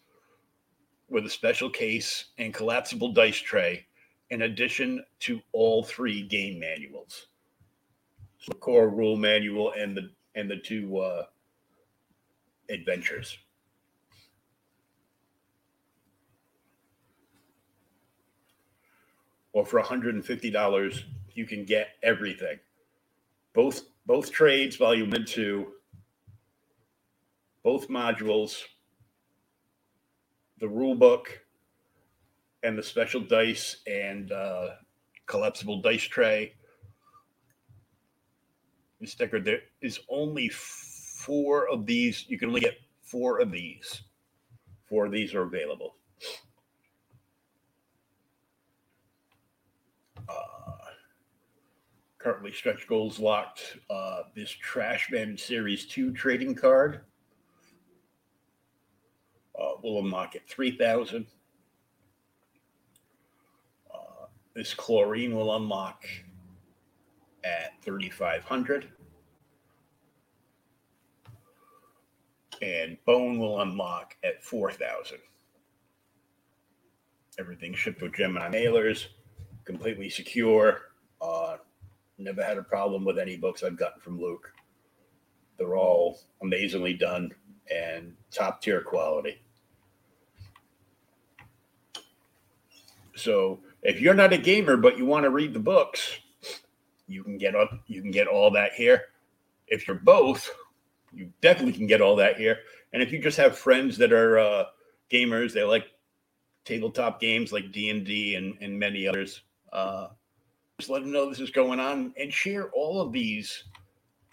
with 1.09 1.25
a 1.25 1.29
special 1.29 1.69
case 1.69 2.25
and 2.37 2.53
collapsible 2.53 3.11
dice 3.11 3.37
tray, 3.37 3.85
in 4.29 4.43
addition 4.43 5.03
to 5.19 5.41
all 5.51 5.83
three 5.83 6.21
game 6.21 6.59
manuals. 6.59 7.27
So 8.37 8.51
the 8.51 8.59
core 8.59 8.89
rule 8.89 9.17
manual 9.17 9.73
and 9.73 9.95
the 9.95 10.09
and 10.35 10.49
the 10.49 10.57
two 10.57 10.99
uh, 10.99 11.25
adventures. 12.69 13.37
Or 19.51 19.65
for 19.65 19.81
$150, 19.81 21.03
you 21.33 21.45
can 21.45 21.65
get 21.65 21.95
everything. 22.03 22.59
Both 23.53 23.81
both 24.09 24.31
trades, 24.31 24.75
volume 24.75 25.13
and 25.13 25.27
two, 25.27 25.67
both 27.63 27.87
modules, 27.89 28.63
the 30.59 30.67
rule 30.67 30.95
book, 30.95 31.39
and 32.63 32.75
the 32.75 32.81
special 32.81 33.21
dice 33.21 33.83
and 33.85 34.31
uh, 34.31 34.69
collapsible 35.27 35.79
dice 35.83 36.01
tray. 36.01 36.53
Sticker, 39.05 39.39
there 39.39 39.59
is 39.79 39.99
only 40.09 40.49
four 40.49 41.69
of 41.69 41.85
these. 41.85 42.25
You 42.27 42.39
can 42.39 42.49
only 42.49 42.61
get 42.61 42.79
four 43.03 43.39
of 43.39 43.51
these. 43.51 44.01
Four 44.87 45.05
of 45.05 45.11
these 45.11 45.35
are 45.35 45.43
available. 45.43 45.97
Uh, 50.27 50.59
currently, 52.19 52.51
stretch 52.51 52.87
goals 52.87 53.17
locked. 53.19 53.77
Uh, 53.89 54.23
this 54.35 54.55
Trashman 54.63 55.39
Series 55.39 55.85
2 55.85 56.13
trading 56.13 56.53
card. 56.53 57.01
Uh, 59.59 59.73
will 59.83 59.99
unlock 59.99 60.37
at 60.37 60.47
3000 60.47 61.25
uh, 63.93 63.97
This 64.55 64.73
chlorine 64.73 65.35
will 65.35 65.53
unlock 65.53 66.05
at 67.43 67.81
3500 67.83 68.87
and 72.61 72.97
bone 73.05 73.37
will 73.37 73.61
unlock 73.61 74.15
at 74.23 74.43
4000 74.43 75.17
everything 77.37 77.73
shipped 77.73 78.01
with 78.01 78.13
gemini 78.13 78.49
mailers 78.49 79.07
completely 79.63 80.09
secure 80.09 80.81
uh, 81.21 81.57
never 82.19 82.43
had 82.43 82.57
a 82.57 82.63
problem 82.63 83.05
with 83.05 83.17
any 83.19 83.37
books 83.37 83.63
i've 83.63 83.77
gotten 83.77 83.99
from 84.01 84.19
luke 84.19 84.53
they're 85.57 85.77
all 85.77 86.19
amazingly 86.41 86.93
done 86.93 87.31
and 87.73 88.13
top 88.31 88.61
tier 88.61 88.81
quality 88.81 89.41
so 93.15 93.59
if 93.83 93.99
you're 93.99 94.13
not 94.13 94.33
a 94.33 94.37
gamer 94.37 94.77
but 94.77 94.97
you 94.97 95.05
want 95.05 95.23
to 95.23 95.29
read 95.29 95.53
the 95.53 95.59
books 95.59 96.19
you 97.07 97.23
can 97.23 97.37
get 97.37 97.55
up 97.55 97.71
you 97.87 98.01
can 98.01 98.11
get 98.11 98.27
all 98.27 98.51
that 98.51 98.73
here 98.73 99.05
if 99.67 99.87
you're 99.87 99.97
both 99.97 100.51
you 101.13 101.31
definitely 101.41 101.73
can 101.73 101.87
get 101.87 102.01
all 102.01 102.15
that 102.17 102.37
here. 102.37 102.59
And 102.93 103.01
if 103.01 103.11
you 103.11 103.21
just 103.21 103.37
have 103.37 103.57
friends 103.57 103.97
that 103.97 104.11
are 104.11 104.39
uh, 104.39 104.65
gamers, 105.11 105.53
they 105.53 105.63
like 105.63 105.91
tabletop 106.65 107.19
games 107.19 107.51
like 107.51 107.71
D 107.71 107.89
and 107.89 108.05
D 108.05 108.35
and 108.35 108.79
many 108.79 109.07
others. 109.07 109.41
Uh, 109.71 110.09
just 110.79 110.89
let 110.89 111.01
them 111.01 111.11
know 111.11 111.27
this 111.27 111.41
is 111.41 111.49
going 111.49 111.77
on 111.77 112.13
and 112.17 112.33
share 112.33 112.69
all 112.69 113.01
of 113.01 113.11
these 113.11 113.65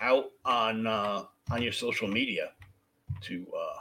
out 0.00 0.26
on 0.44 0.86
uh, 0.86 1.24
on 1.50 1.60
your 1.60 1.72
social 1.72 2.06
media 2.06 2.52
to 3.20 3.44
uh, 3.58 3.80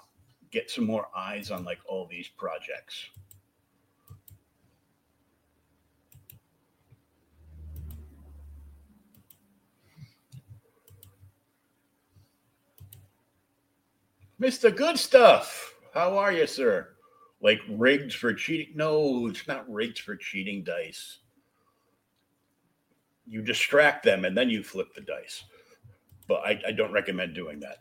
get 0.50 0.72
some 0.72 0.84
more 0.84 1.08
eyes 1.16 1.52
on 1.52 1.64
like 1.64 1.78
all 1.88 2.08
these 2.10 2.28
projects. 2.28 3.06
Mr. 14.42 14.76
Good 14.76 14.98
Stuff, 14.98 15.76
how 15.94 16.18
are 16.18 16.34
you, 16.34 16.48
sir? 16.48 16.90
Like 17.42 17.60
rigged 17.70 18.14
for 18.16 18.34
cheating? 18.34 18.74
No, 18.76 19.28
it's 19.28 19.48
not 19.48 19.72
rigged 19.72 20.00
for 20.00 20.16
cheating 20.16 20.64
dice. 20.64 21.20
You 23.28 23.42
distract 23.42 24.04
them 24.04 24.26
and 24.26 24.38
then 24.38 24.50
you 24.50 24.64
flip 24.64 24.94
the 24.94 25.02
dice. 25.02 25.44
But 26.28 26.42
I, 26.46 26.62
I 26.68 26.72
don't 26.72 26.92
recommend 26.92 27.34
doing 27.34 27.60
that. 27.60 27.80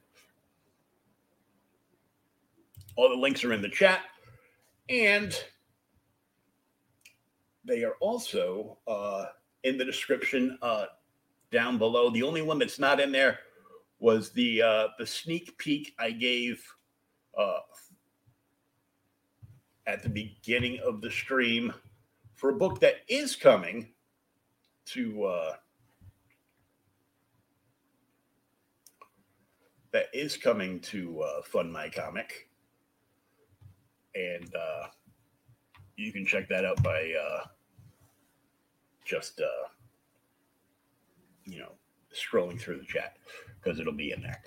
All 2.96 3.08
the 3.08 3.16
links 3.16 3.44
are 3.44 3.52
in 3.52 3.62
the 3.62 3.68
chat. 3.68 4.00
And 4.88 5.36
they 7.64 7.84
are 7.84 7.94
also 8.00 8.78
uh, 8.86 9.26
in 9.62 9.78
the 9.78 9.84
description 9.84 10.58
uh, 10.62 10.86
down 11.50 11.78
below. 11.78 12.10
The 12.10 12.22
only 12.22 12.42
one 12.42 12.58
that's 12.58 12.78
not 12.78 13.00
in 13.00 13.10
there 13.10 13.40
was 13.98 14.30
the 14.30 14.60
uh, 14.60 14.88
the 14.98 15.06
sneak 15.06 15.56
peek 15.56 15.94
I 15.98 16.10
gave 16.10 16.62
uh, 17.38 17.60
at 19.86 20.02
the 20.02 20.08
beginning 20.08 20.80
of 20.84 21.00
the 21.00 21.10
stream 21.10 21.72
for 22.34 22.50
a 22.50 22.56
book 22.56 22.80
that 22.80 22.96
is 23.08 23.36
coming 23.36 23.93
to 24.86 25.24
uh, 25.24 25.52
that 29.92 30.06
is 30.12 30.36
coming 30.36 30.80
to 30.80 31.20
uh, 31.20 31.42
Fund 31.42 31.72
My 31.72 31.88
Comic, 31.88 32.48
and 34.14 34.52
uh, 34.54 34.88
you 35.96 36.12
can 36.12 36.26
check 36.26 36.48
that 36.48 36.64
out 36.64 36.82
by 36.82 37.12
uh, 37.12 37.44
just 39.04 39.40
uh, 39.40 39.68
you 41.44 41.58
know 41.58 41.72
scrolling 42.14 42.60
through 42.60 42.78
the 42.78 42.84
chat 42.84 43.16
because 43.62 43.78
it'll 43.80 43.92
be 43.92 44.12
in 44.12 44.22
there. 44.22 44.42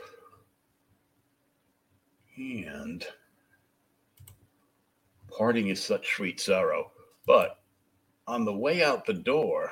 And 2.37 3.03
parting 5.35 5.69
is 5.69 5.83
such 5.83 6.15
sweet 6.15 6.39
sorrow. 6.39 6.91
But 7.25 7.59
on 8.27 8.45
the 8.45 8.53
way 8.53 8.83
out 8.83 9.05
the 9.05 9.13
door, 9.13 9.71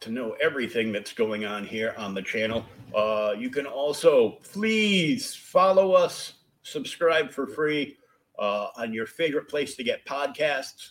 to 0.00 0.10
know 0.10 0.36
everything 0.40 0.92
that's 0.92 1.12
going 1.12 1.44
on 1.44 1.64
here 1.64 1.94
on 1.98 2.14
the 2.14 2.22
channel, 2.22 2.64
uh, 2.94 3.34
you 3.36 3.50
can 3.50 3.66
also 3.66 4.38
please 4.52 5.34
follow 5.34 5.92
us, 5.92 6.34
subscribe 6.62 7.30
for 7.30 7.46
free 7.46 7.96
uh, 8.38 8.68
on 8.76 8.92
your 8.92 9.06
favorite 9.06 9.48
place 9.48 9.74
to 9.76 9.84
get 9.84 10.04
podcasts. 10.04 10.90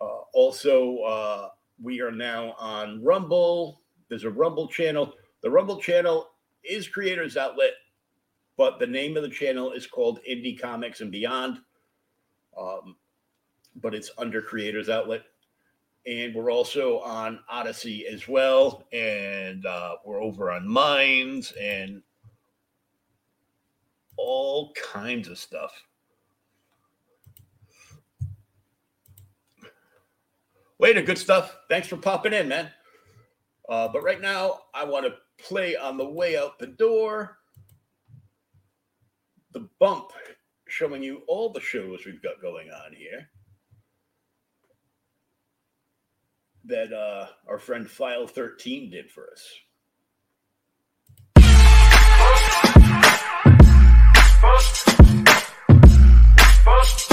Uh, 0.00 0.22
also, 0.32 0.98
uh, 0.98 1.48
we 1.82 2.00
are 2.00 2.12
now 2.12 2.54
on 2.58 3.02
Rumble. 3.02 3.82
There's 4.08 4.24
a 4.24 4.30
Rumble 4.30 4.68
channel. 4.68 5.14
The 5.42 5.50
Rumble 5.50 5.80
channel 5.80 6.30
is 6.64 6.88
Creators 6.88 7.36
Outlet, 7.36 7.72
but 8.56 8.78
the 8.78 8.86
name 8.86 9.16
of 9.16 9.22
the 9.22 9.28
channel 9.28 9.72
is 9.72 9.86
called 9.86 10.20
Indie 10.28 10.60
Comics 10.60 11.00
and 11.00 11.10
Beyond. 11.10 11.58
Um, 12.58 12.96
but 13.76 13.94
it's 13.94 14.10
under 14.18 14.42
Creators 14.42 14.88
Outlet. 14.88 15.22
And 16.08 16.34
we're 16.34 16.50
also 16.50 17.00
on 17.00 17.40
Odysee 17.52 18.06
as 18.06 18.26
well. 18.26 18.84
And 18.92 19.66
uh, 19.66 19.96
we're 20.06 20.22
over 20.22 20.50
on 20.50 20.66
Minds 20.66 21.52
and 21.60 22.02
all 24.16 24.72
kinds 24.72 25.28
of 25.28 25.38
stuff. 25.38 25.72
Later, 30.78 31.02
good 31.02 31.18
stuff. 31.18 31.54
Thanks 31.68 31.88
for 31.88 31.98
popping 31.98 32.32
in, 32.32 32.48
man. 32.48 32.70
Uh, 33.68 33.88
but 33.88 34.02
right 34.02 34.20
now, 34.20 34.60
I 34.72 34.84
want 34.84 35.04
to 35.04 35.14
play 35.44 35.76
on 35.76 35.98
the 35.98 36.08
way 36.08 36.38
out 36.38 36.58
the 36.58 36.68
door 36.68 37.38
the 39.52 39.68
bump 39.78 40.12
showing 40.68 41.02
you 41.02 41.22
all 41.26 41.50
the 41.52 41.60
shows 41.60 42.04
we've 42.04 42.22
got 42.22 42.40
going 42.40 42.68
on 42.70 42.92
here 42.92 43.28
that 46.68 46.92
uh, 46.92 47.26
our 47.48 47.58
friend 47.58 47.90
File 47.90 48.26
13 48.26 48.90
did 48.90 49.10
for 49.10 49.30
us. 49.32 49.42
Pump, 56.64 57.07